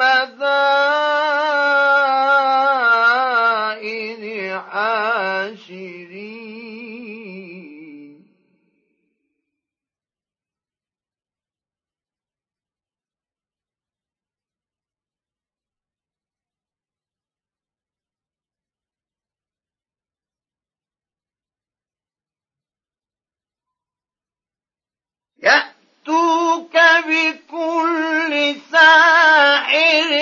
يأتوك 25.43 26.77
بكل 27.07 28.55
ساحر 28.73 30.13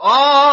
قال 0.07 0.46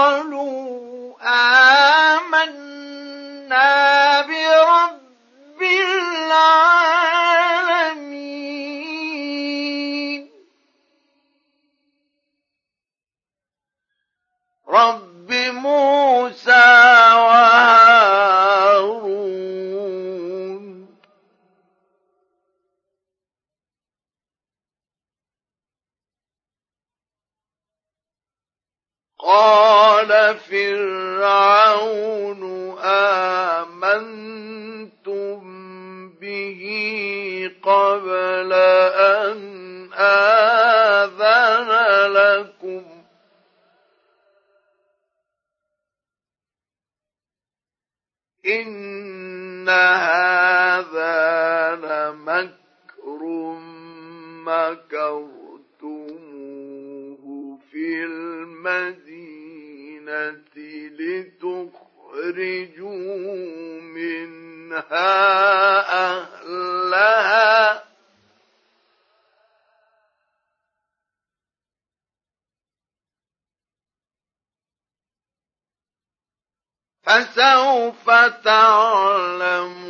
سوف 77.84 78.10
تعلمون. 78.43 79.84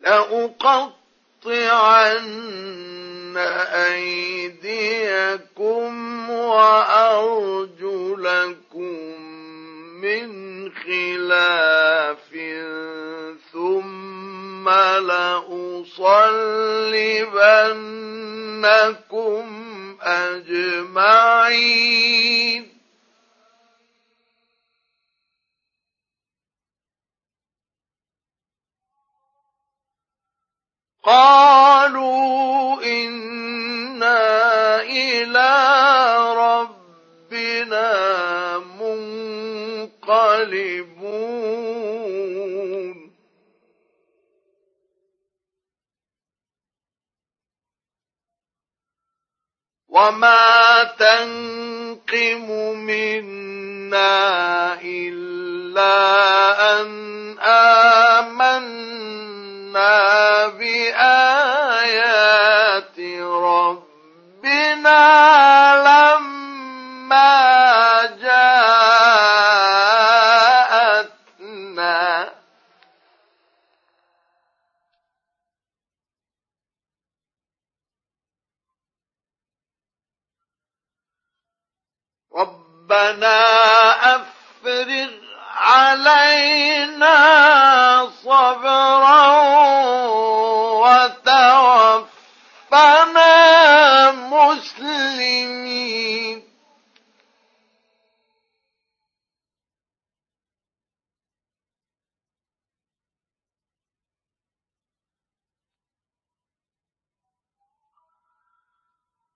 لأقطعن 0.00 1.34
أيديكم 3.86 5.10
وأرجلكم 6.30 7.74
من 10.04 10.28
خلاف 10.72 12.30
ثم 13.52 14.68
لأصلبنكم 14.68 15.84
أجمعين. 20.02 21.54
قالوا 31.04 32.82
إنا 32.82 34.20
إلى 34.82 35.50
ربنا 36.36 37.94
وما 49.94 50.84
تنقم 50.98 52.50
منا 52.78 54.14
إلا 54.82 55.94
أن 56.80 56.88
آمنا 57.38 58.86
بآيات 60.58 61.78
ربنا 63.30 65.04
لما 65.86 67.63
ربنا 82.34 83.40
أفرغ 84.16 85.08
علينا 85.54 87.14
صبرا 88.24 89.26
وتوفنا 90.82 92.10
مسلمين. 94.10 95.74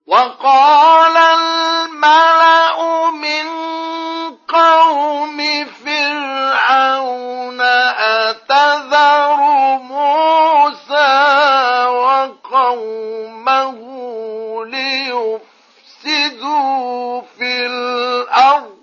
وقال 0.09 1.08
في 17.37 17.65
الأرض. 17.65 18.79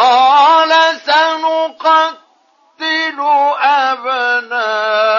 قال 0.02 0.72
سنقتل 1.06 2.20
أبناءهم 3.62 5.11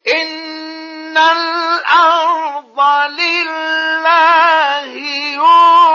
إن 0.08 1.18
الأرض 1.18 2.80
لله 3.10 4.94
يورثها 5.34 5.89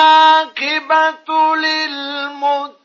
والعاقبة 0.00 1.56
للمتقين. 1.56 2.80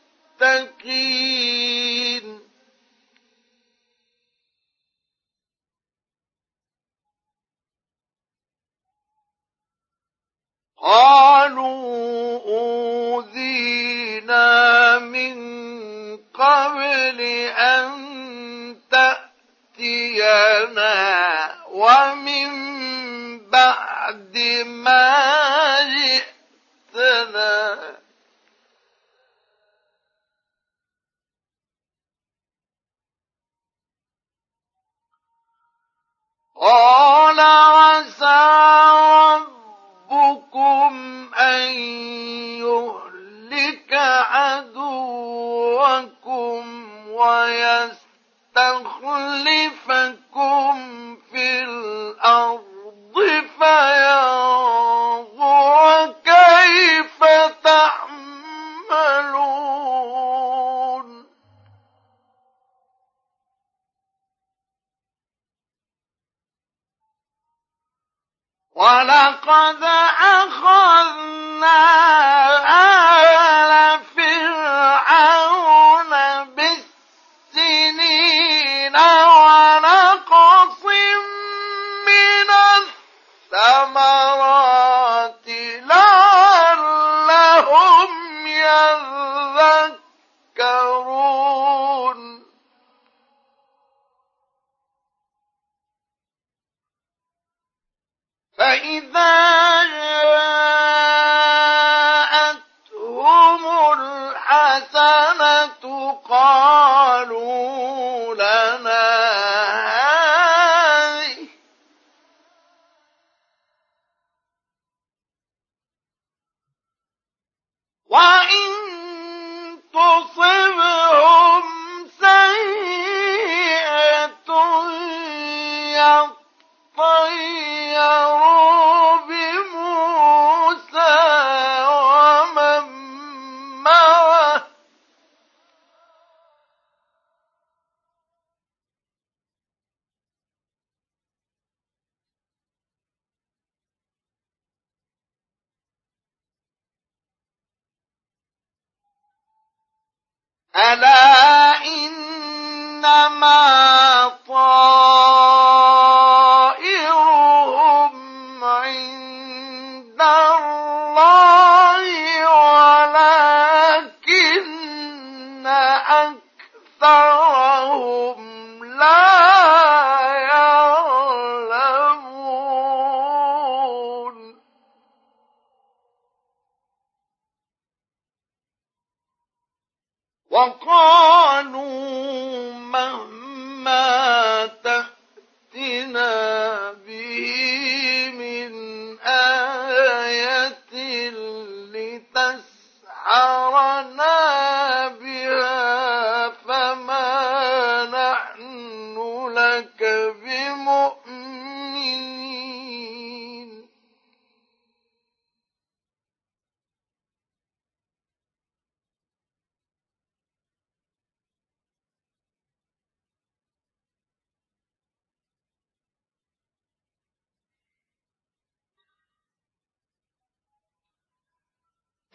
قالوا 10.78 12.40
أوذينا 13.18 13.78
من 14.98 15.36
قبل 16.16 17.20
أن 17.50 17.86
تأتينا 18.90 20.46
ومن 21.70 22.50
بعد 23.50 24.38
ما 24.66 25.46
جئتنا 26.96 27.96
قال 36.56 37.40
عسى 37.40 38.46
ربكم 40.10 40.94
أن 41.34 41.70
يهلك 42.64 43.92
عدوكم 44.32 45.36
ويستخلفكم 47.08 47.96
في 51.32 51.60
الأرض 51.62 52.66
فينظر 53.58 54.36
كيف 56.66 57.24
تعملون؟ 57.64 58.26
ولقد 68.74 69.82
أخذنا 70.20 71.66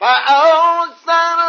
فأرسلنا 0.01 1.40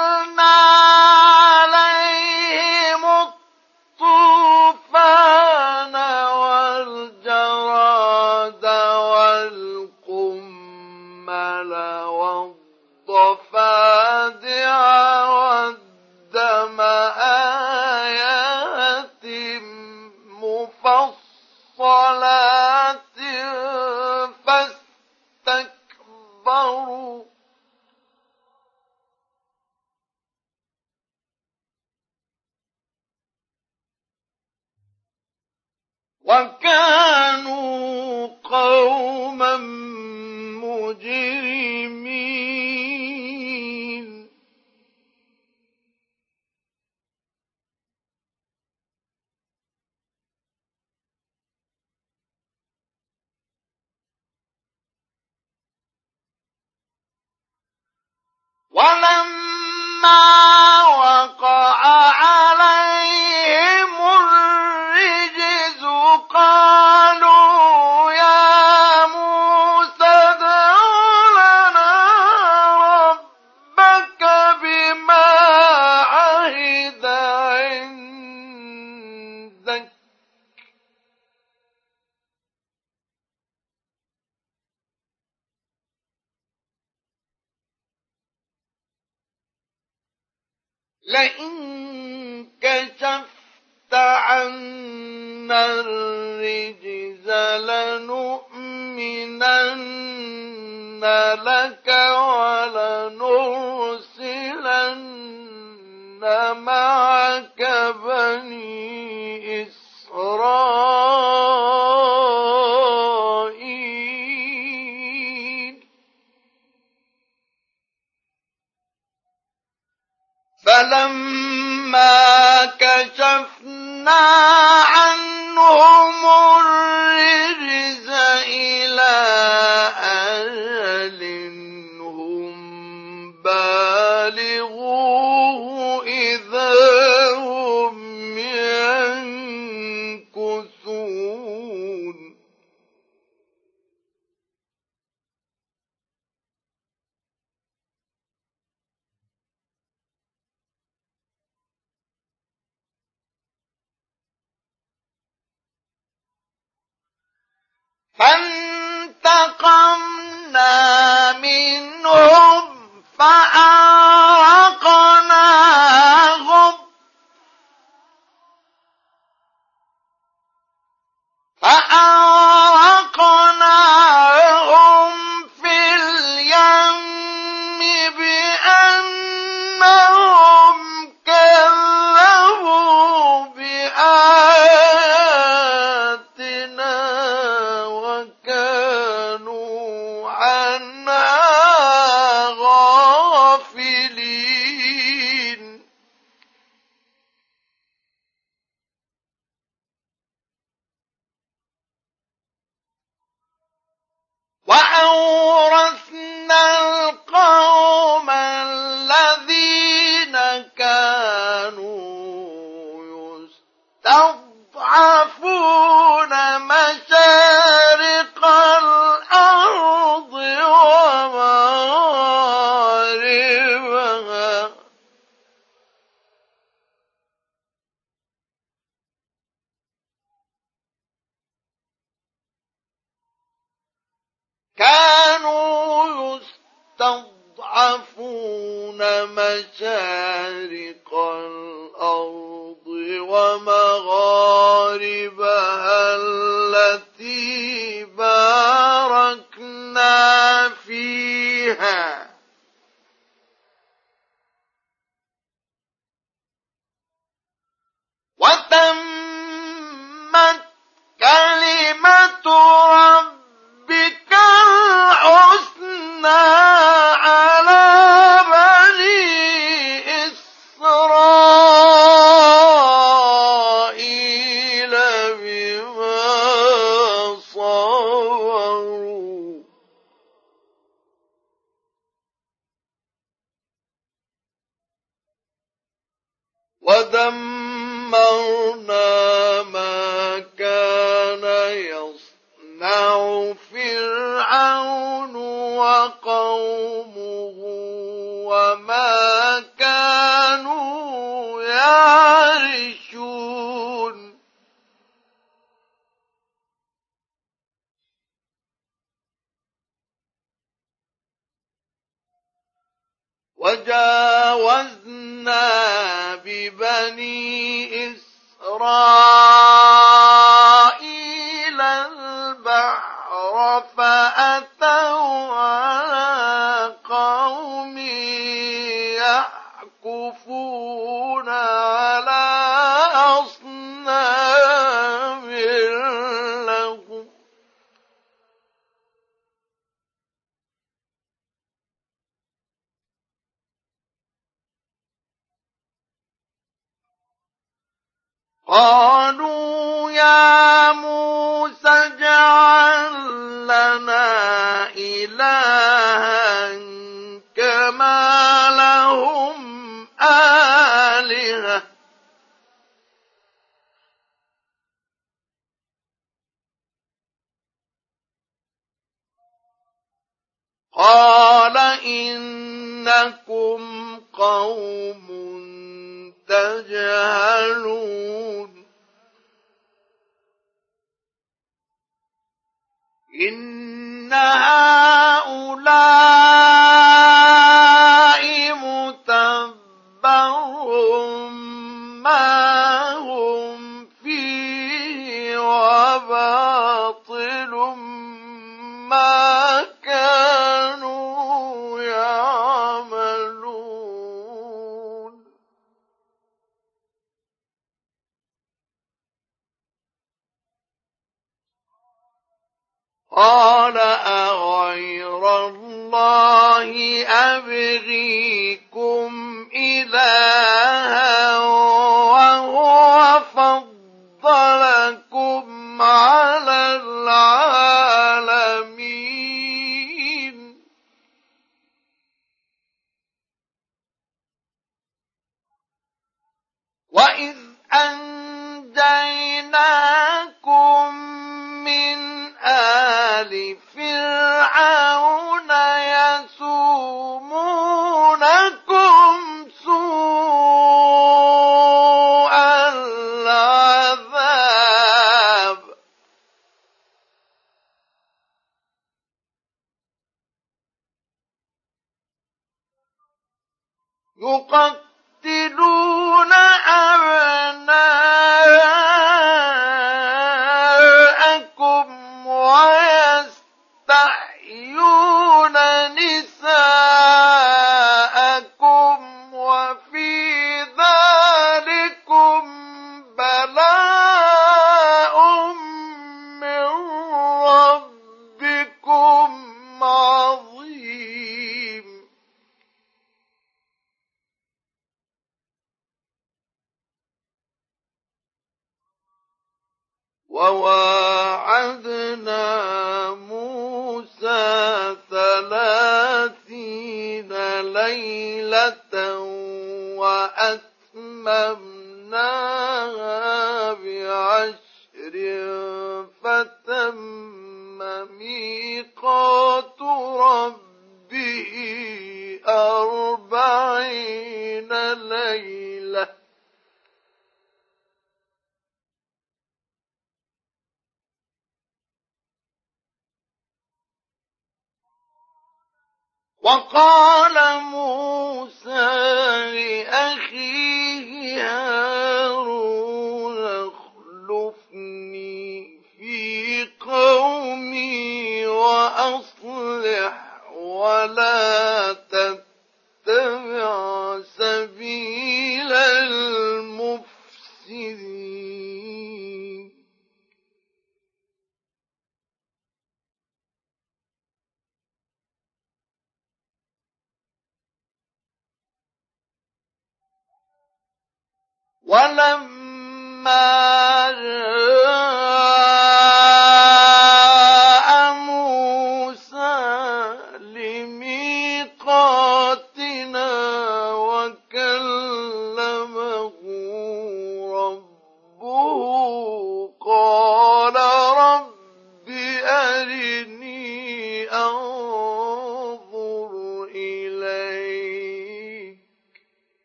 إن 383.48 384.32
هؤلاء 384.32 386.41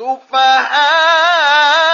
السفهاء 0.00 1.89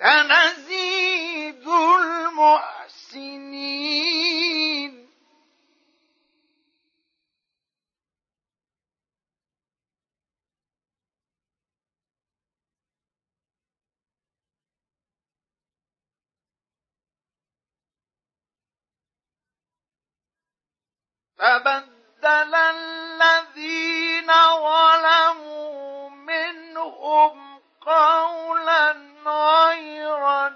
سنزيد 0.00 1.68
المحسنين. 1.68 3.20
فبدل 21.38 22.54
الذين 22.54 24.32
ظلموا 24.66 26.10
منهم 26.10 27.60
قولا 27.80 29.09
غير 29.80 30.49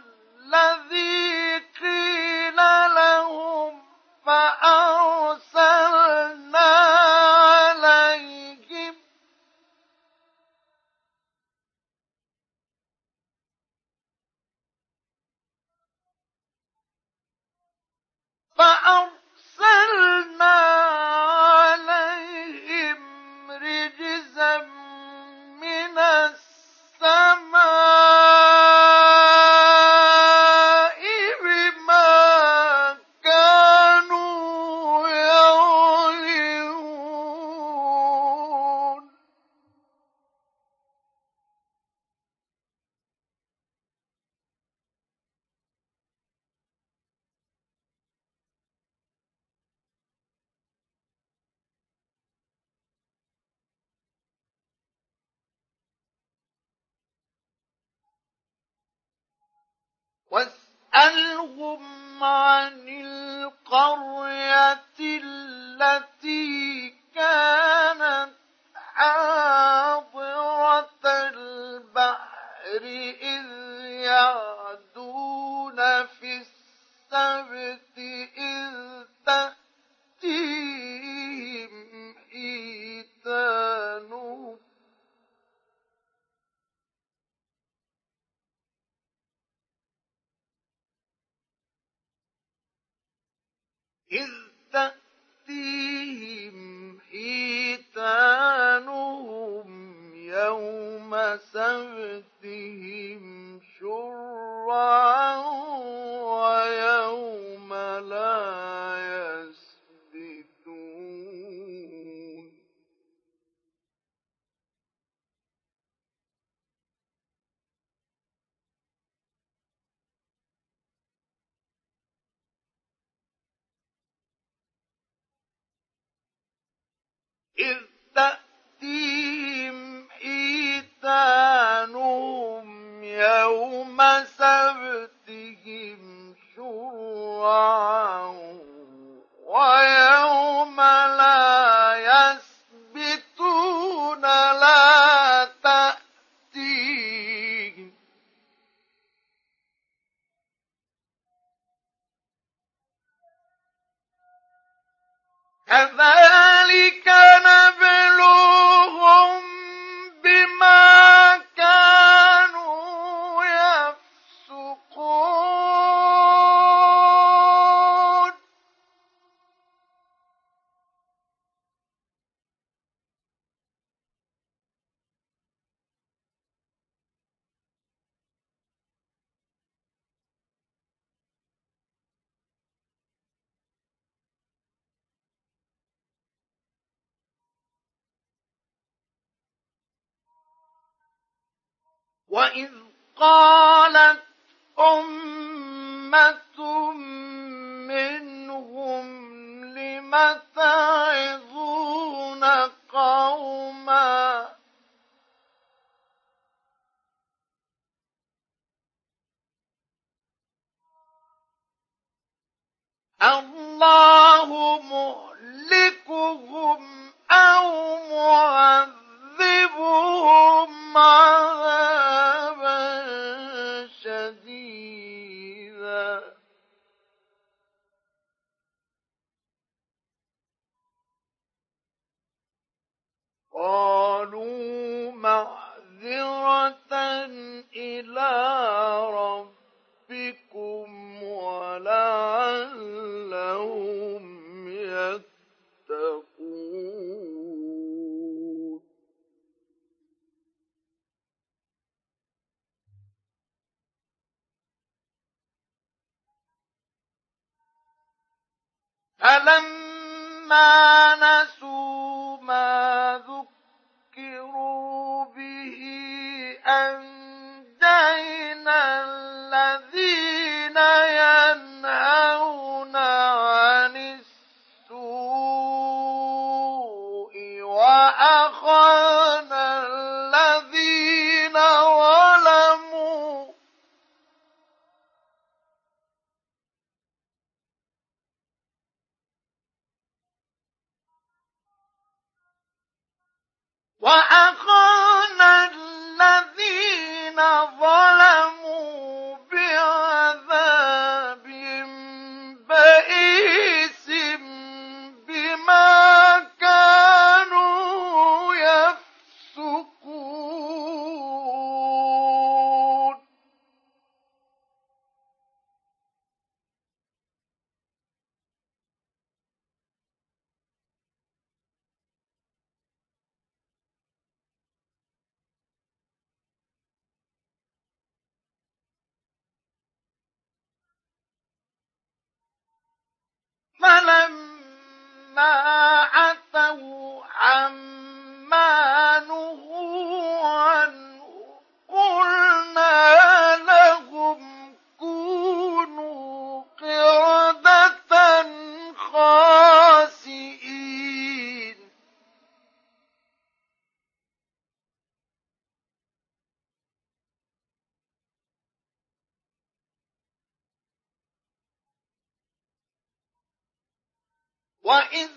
وإذ 364.84 365.28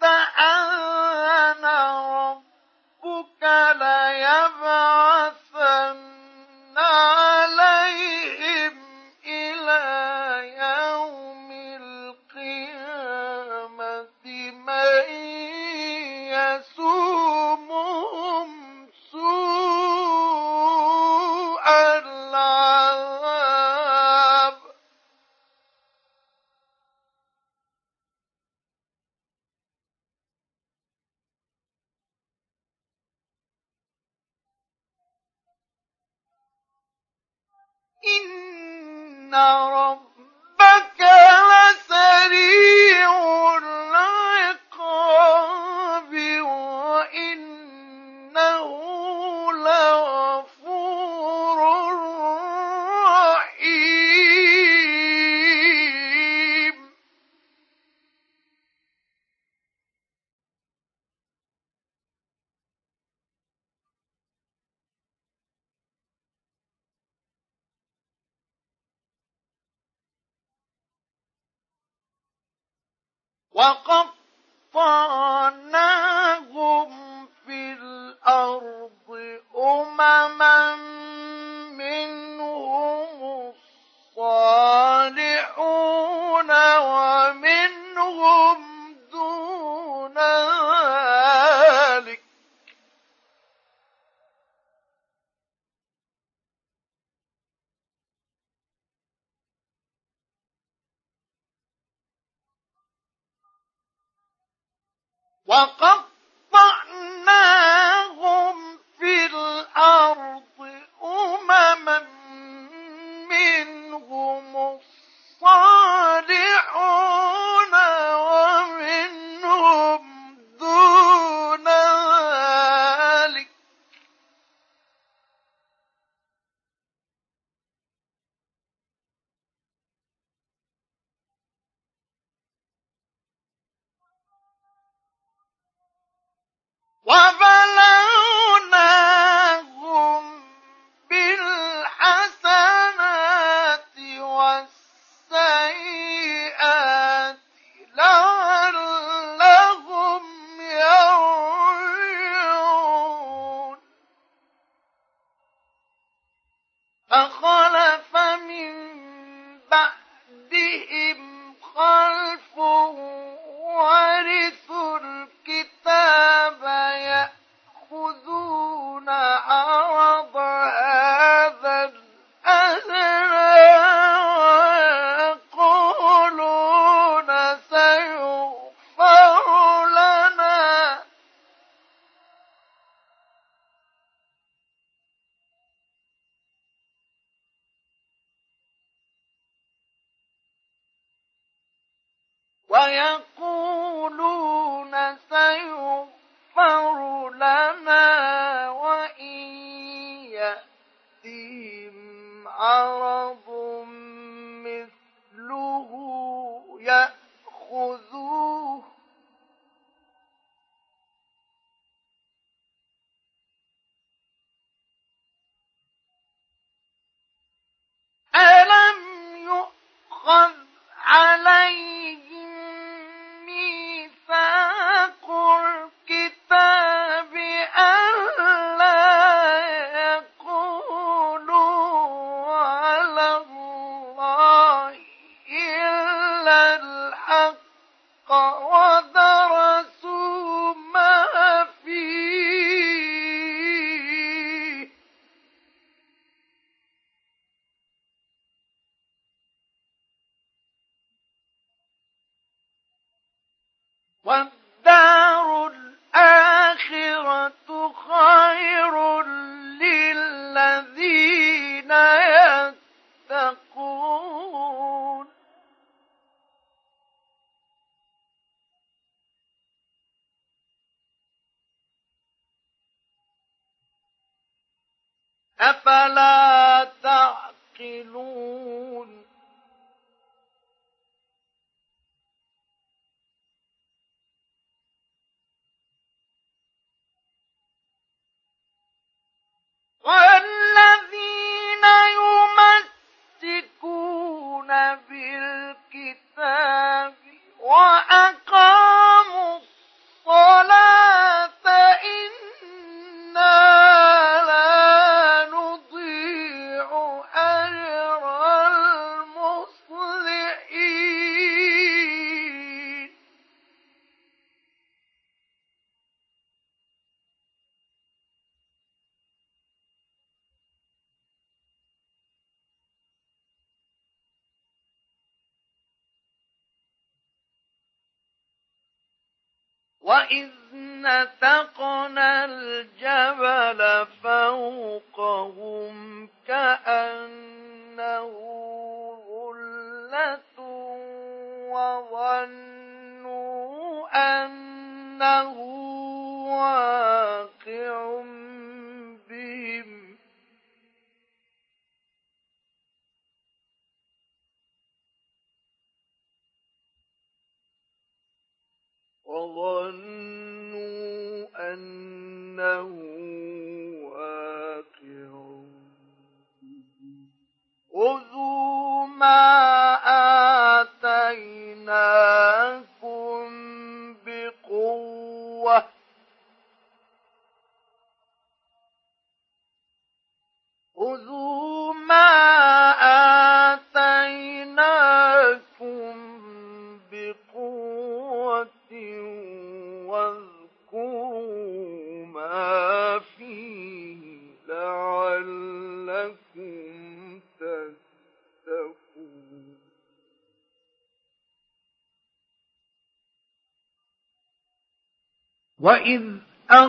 تأذن 0.00 1.64
ربك 1.64 2.45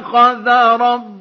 أخذ 0.08 0.48
ربك 0.82 1.17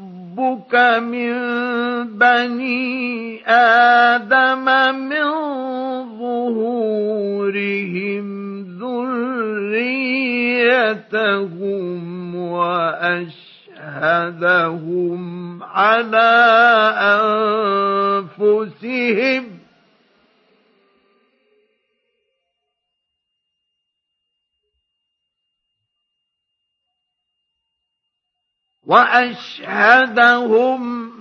وأشهدهم 28.86 30.44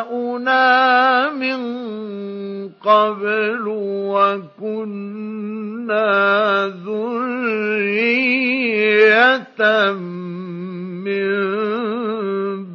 آباؤنا 0.03 1.31
من 1.31 1.61
قبل 2.69 3.63
وكنا 4.09 5.13
ذرية 6.87 8.43
من 11.07 11.33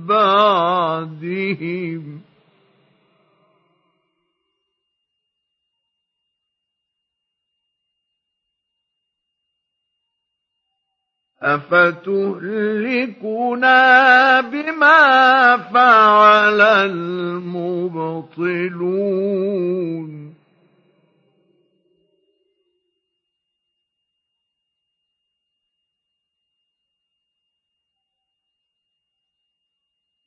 بعدهم 0.07 2.16
أفتهلكنا 11.55 13.31
بما 14.41 15.57
فعل 15.57 16.61
المبطلون 16.61 18.27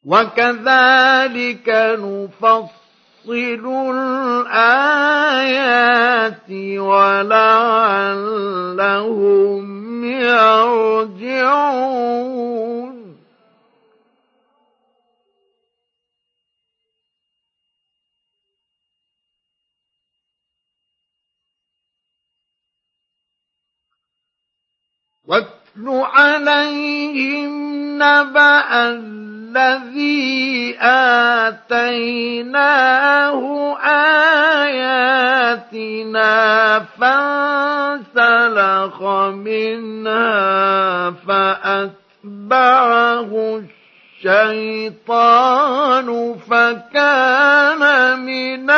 وكذلك 0.05 1.69
نفصل 1.99 2.80
الآيات 3.91 4.81
ولعلهم 6.79 8.01
يرجعون. 10.05 11.81
واتل 25.25 25.89
عليهم 25.89 27.53
نبأ 28.03 28.91
الذي 29.57 30.77
آتيناه 31.51 33.43
آياتنا 34.63 36.31
فانسلخ 37.01 39.03
منها 39.33 41.11
فأتبعه 41.27 43.31
الشيطان 44.25 46.09
فكان 46.51 47.83
من 48.21 48.71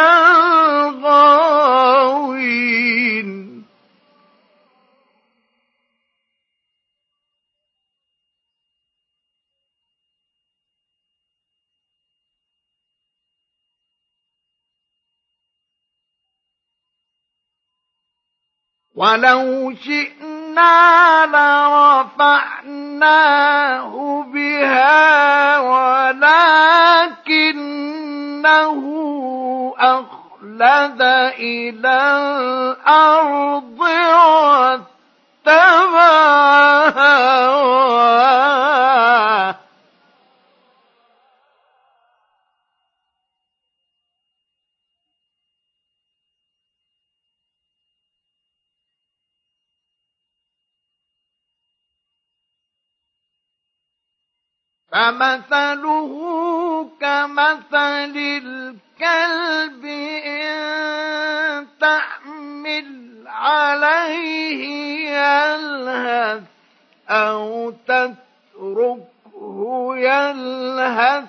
ولو 18.95 19.75
شئنا 19.85 21.27
لرفعناه 22.53 23.93
بها 24.33 25.59
ولكنه 25.59 26.93
أخلد 29.79 31.03
إلى 31.39 31.97
الأرض 32.29 33.81
واتبع 35.47 35.63
هواه 36.97 37.73
فمثله 54.93 56.13
كمثل 57.01 58.17
الكلب 58.17 59.85
إن 60.27 61.67
تحمل 61.81 63.25
عليه 63.27 64.63
يلهث 65.09 66.43
أو 67.09 67.71
تتركه 67.71 69.97
يلهث. 69.97 71.25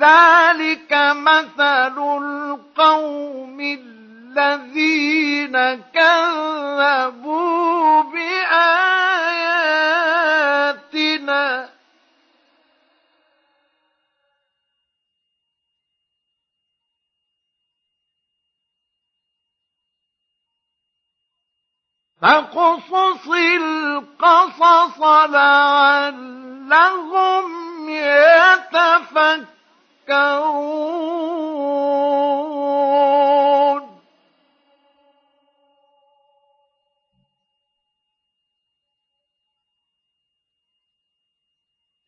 ذلك 0.00 0.92
مثل 1.16 1.98
القوم 1.98 3.60
الذين 4.30 5.56
كذبوا 5.94 7.32
بآياتنا. 8.02 8.90
فاقصص 22.22 23.26
القصص 23.28 25.00
لعلهم 25.30 26.70
يتفكرون. 27.88 29.50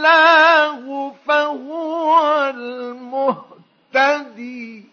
الله 0.00 1.14
فهو 1.28 2.44
المهتدي. 3.94 4.84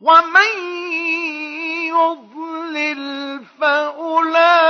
ومن 0.00 0.52
يضلل 1.86 3.44
فأولئك 3.60 4.62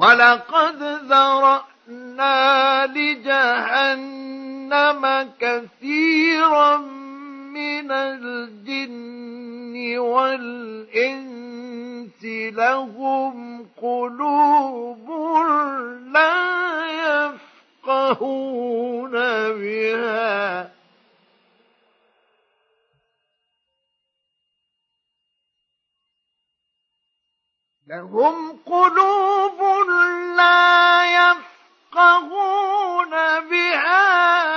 ولقد 0.00 0.82
ذرأنا 1.08 2.86
لجهنم 2.86 5.02
كثيرا 5.40 6.76
من 7.52 7.90
الجن 7.92 9.98
والإنس 9.98 11.30
لهم 12.54 13.66
قلوب 13.82 15.10
لا 16.12 16.34
يفقهون 17.84 19.12
بها 19.52 20.70
لهم 27.90 28.58
قلوب 28.66 29.60
لا 30.36 31.04
يفقهون 31.90 33.10
بها. 33.50 34.49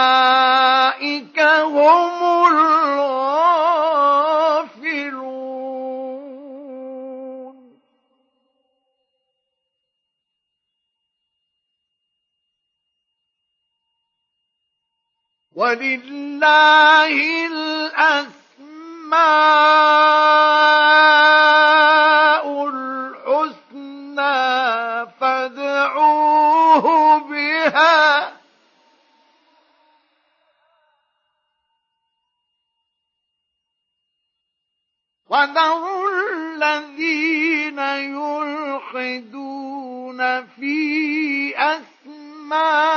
أولئك 0.00 1.40
هم 1.40 2.10
الغافلون 5.60 7.80
ولله 15.54 17.46
الأسماء 17.46 18.30
أسمائه 42.52 42.90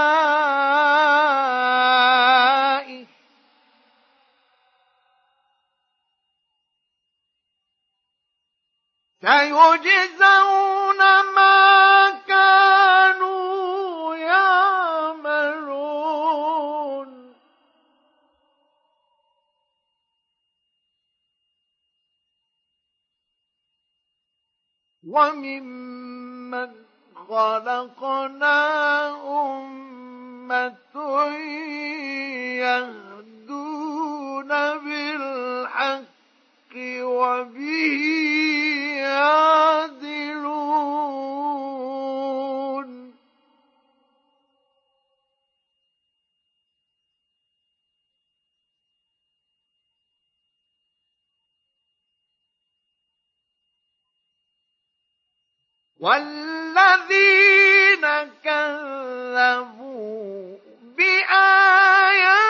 سيجزون 9.22 10.98
ما 11.36 12.10
كانوا 12.28 14.16
يعملون. 14.16 14.64
وممن 25.04 25.73
خلقنا 27.30 28.60
أمة 29.28 30.74
يهدون 32.64 34.48
بالحق 34.86 36.04
وبه 37.02 38.63
والذين 56.04 58.04
كذبوا 58.44 59.64
بآياتنا 60.98 62.44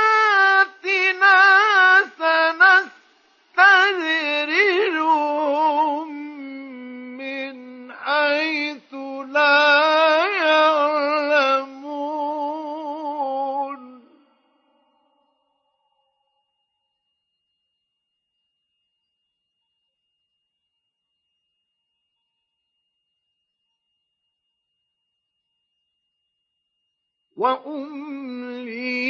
وأملي 27.43 29.03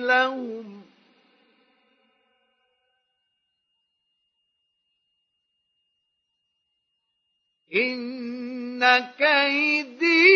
لهم. 0.00 0.82
إن 7.74 8.98
كيدي 9.18 10.26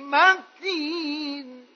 متين. 0.00 1.66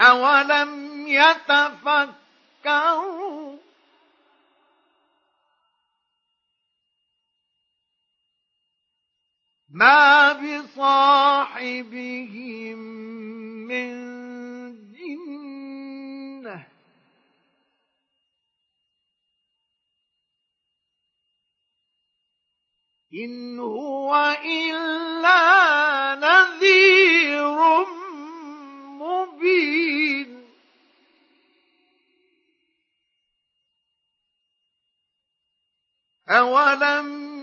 أولم 0.00 1.06
يتفكروا 1.08 2.10
ما 9.72 10.32
بصاحبهم 10.32 10.78
من 13.68 13.90
جنة 14.92 16.66
إن 23.14 23.58
هو 23.58 24.36
إلا 24.44 26.14
نذير 26.14 27.86
مبين 28.98 30.44
أولم 36.28 37.29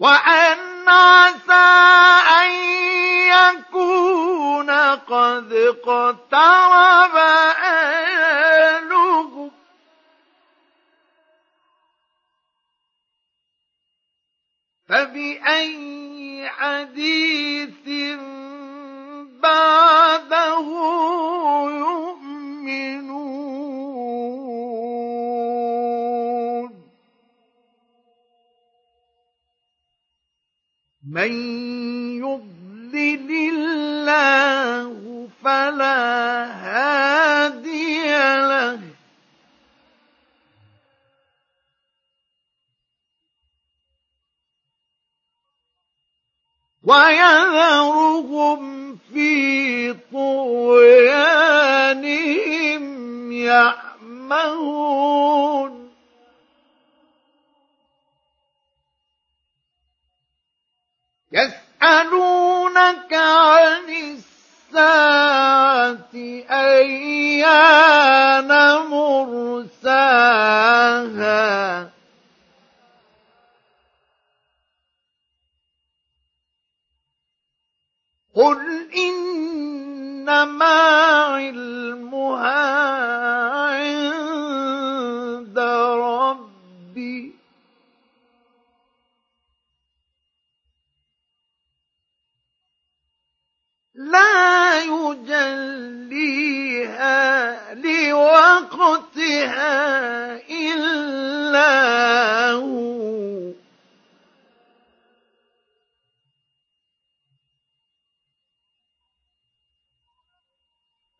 وأن 0.00 0.88
عسى 0.88 1.68
أن 2.42 2.50
يكون 3.28 4.70
قد 4.94 5.52
اقترب 5.52 7.16
أجله 7.64 9.50
فبأي 14.88 16.48
حديث 16.48 17.88
بعده 19.42 20.66
يؤمنون؟ 21.70 23.37
من 31.10 31.32
يضلل 32.18 33.30
الله 33.54 35.28
فلا 35.44 36.44
هادي 36.44 38.04
له. 38.36 38.80
ويذرهم 46.84 48.62
في 48.96 49.92
طغيانهم 49.92 51.22
يعمهون. 53.32 54.68
يسألونك 61.32 63.12
عن 63.12 63.88
الساعة 64.74 66.14
أيان 66.50 68.48
مرساها؟ 68.88 70.28
قل 78.34 78.90
إنما 78.96 80.64
علمها 81.34 82.68
لا 94.12 94.80
يجليها 94.84 96.38
لوقتها 97.74 99.26
إلا 100.50 101.72
هو. 102.52 102.88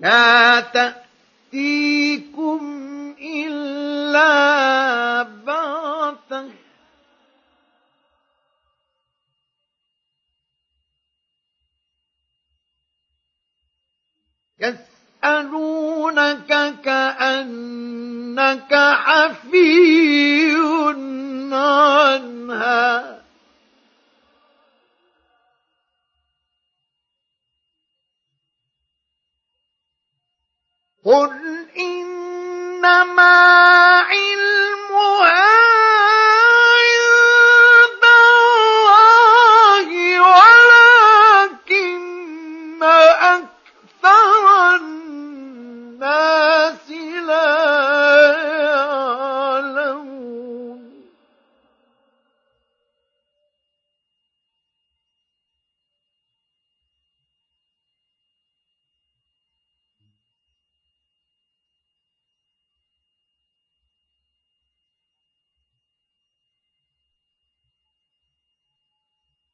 لا 0.00 0.60
تأتيكم 0.60 2.60
إلا 3.20 5.22
بغتة. 5.22 6.50
يسألونك 14.60 16.74
كأنك 16.84 18.74
حفي 18.74 20.56
عنها. 21.52 23.20
قل 31.04 31.32
إنما 31.78 33.32
علمها 34.10 35.46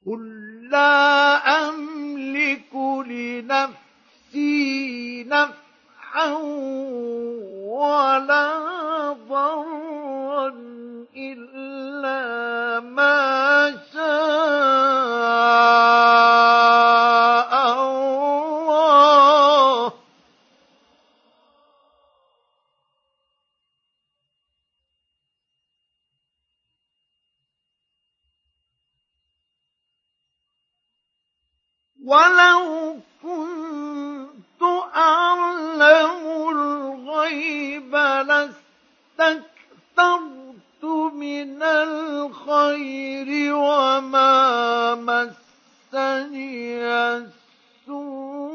قل 0.07 0.23
لا 0.71 1.37
أملك 1.69 2.75
لنفسي 3.07 4.45
نفعا 5.25 6.33
ولا 7.67 8.47
ضرا 9.29 10.49
إلا 11.17 12.81
ما 12.81 13.69
ولو 32.07 32.97
كنت 33.23 34.63
أعلم 34.95 36.49
الغيب 36.49 37.95
لاستكثرت 39.19 39.55
من 41.15 41.63
الخير 41.63 43.55
وما 43.55 44.95
مسني 44.95 46.79
السوء. 46.87 48.47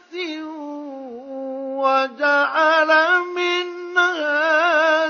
وجعل 1.82 2.90
منها 3.36 5.05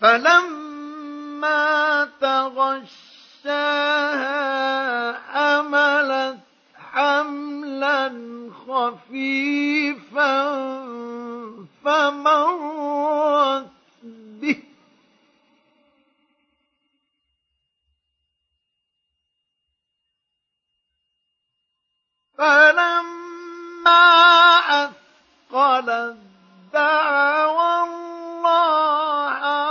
فلما 0.00 1.64
تغشاها 2.20 3.96
حملت 5.12 6.38
حملا 6.74 8.12
خفيفا 8.68 10.34
فمرت 11.84 13.70
به. 14.40 14.62
فلما 22.38 24.06
أثقلت 24.70 26.16
دعوا 26.72 27.84
الله 27.84 29.65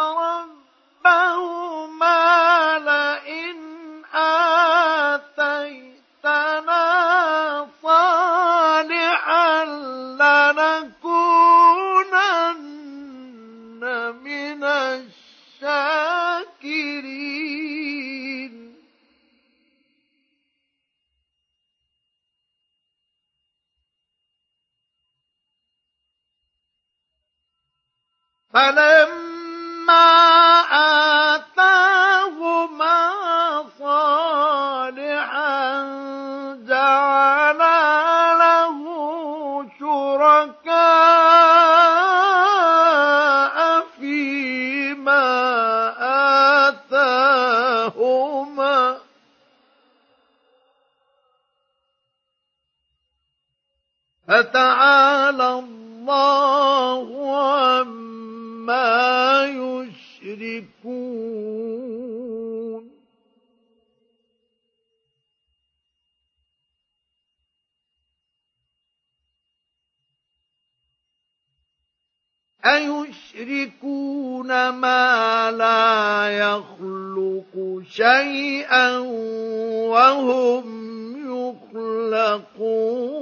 فتعالى 54.36 55.50
الله 55.60 57.08
عما 57.48 58.96
يشركون. 59.46 60.96
أيشركون 72.66 74.50
ما 74.70 75.52
لا 75.52 76.28
يخلق 76.38 77.82
شيئا 77.90 78.98
وهم 79.88 80.66
يخلقون؟ 81.72 83.15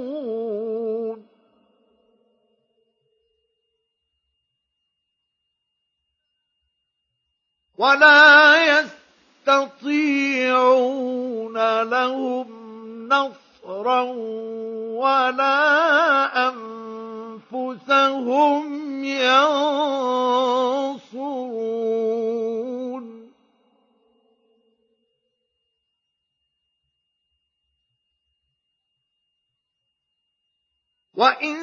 ولا 7.78 8.56
يستطيعون 9.46 9.82
لهم 11.82 12.48
نصرا 13.08 14.02
ولا 15.02 16.48
أنفسهم 17.52 18.64
ينصرون. 19.04 19.64
وإن 31.14 31.56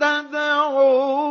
تدعون 0.00 1.29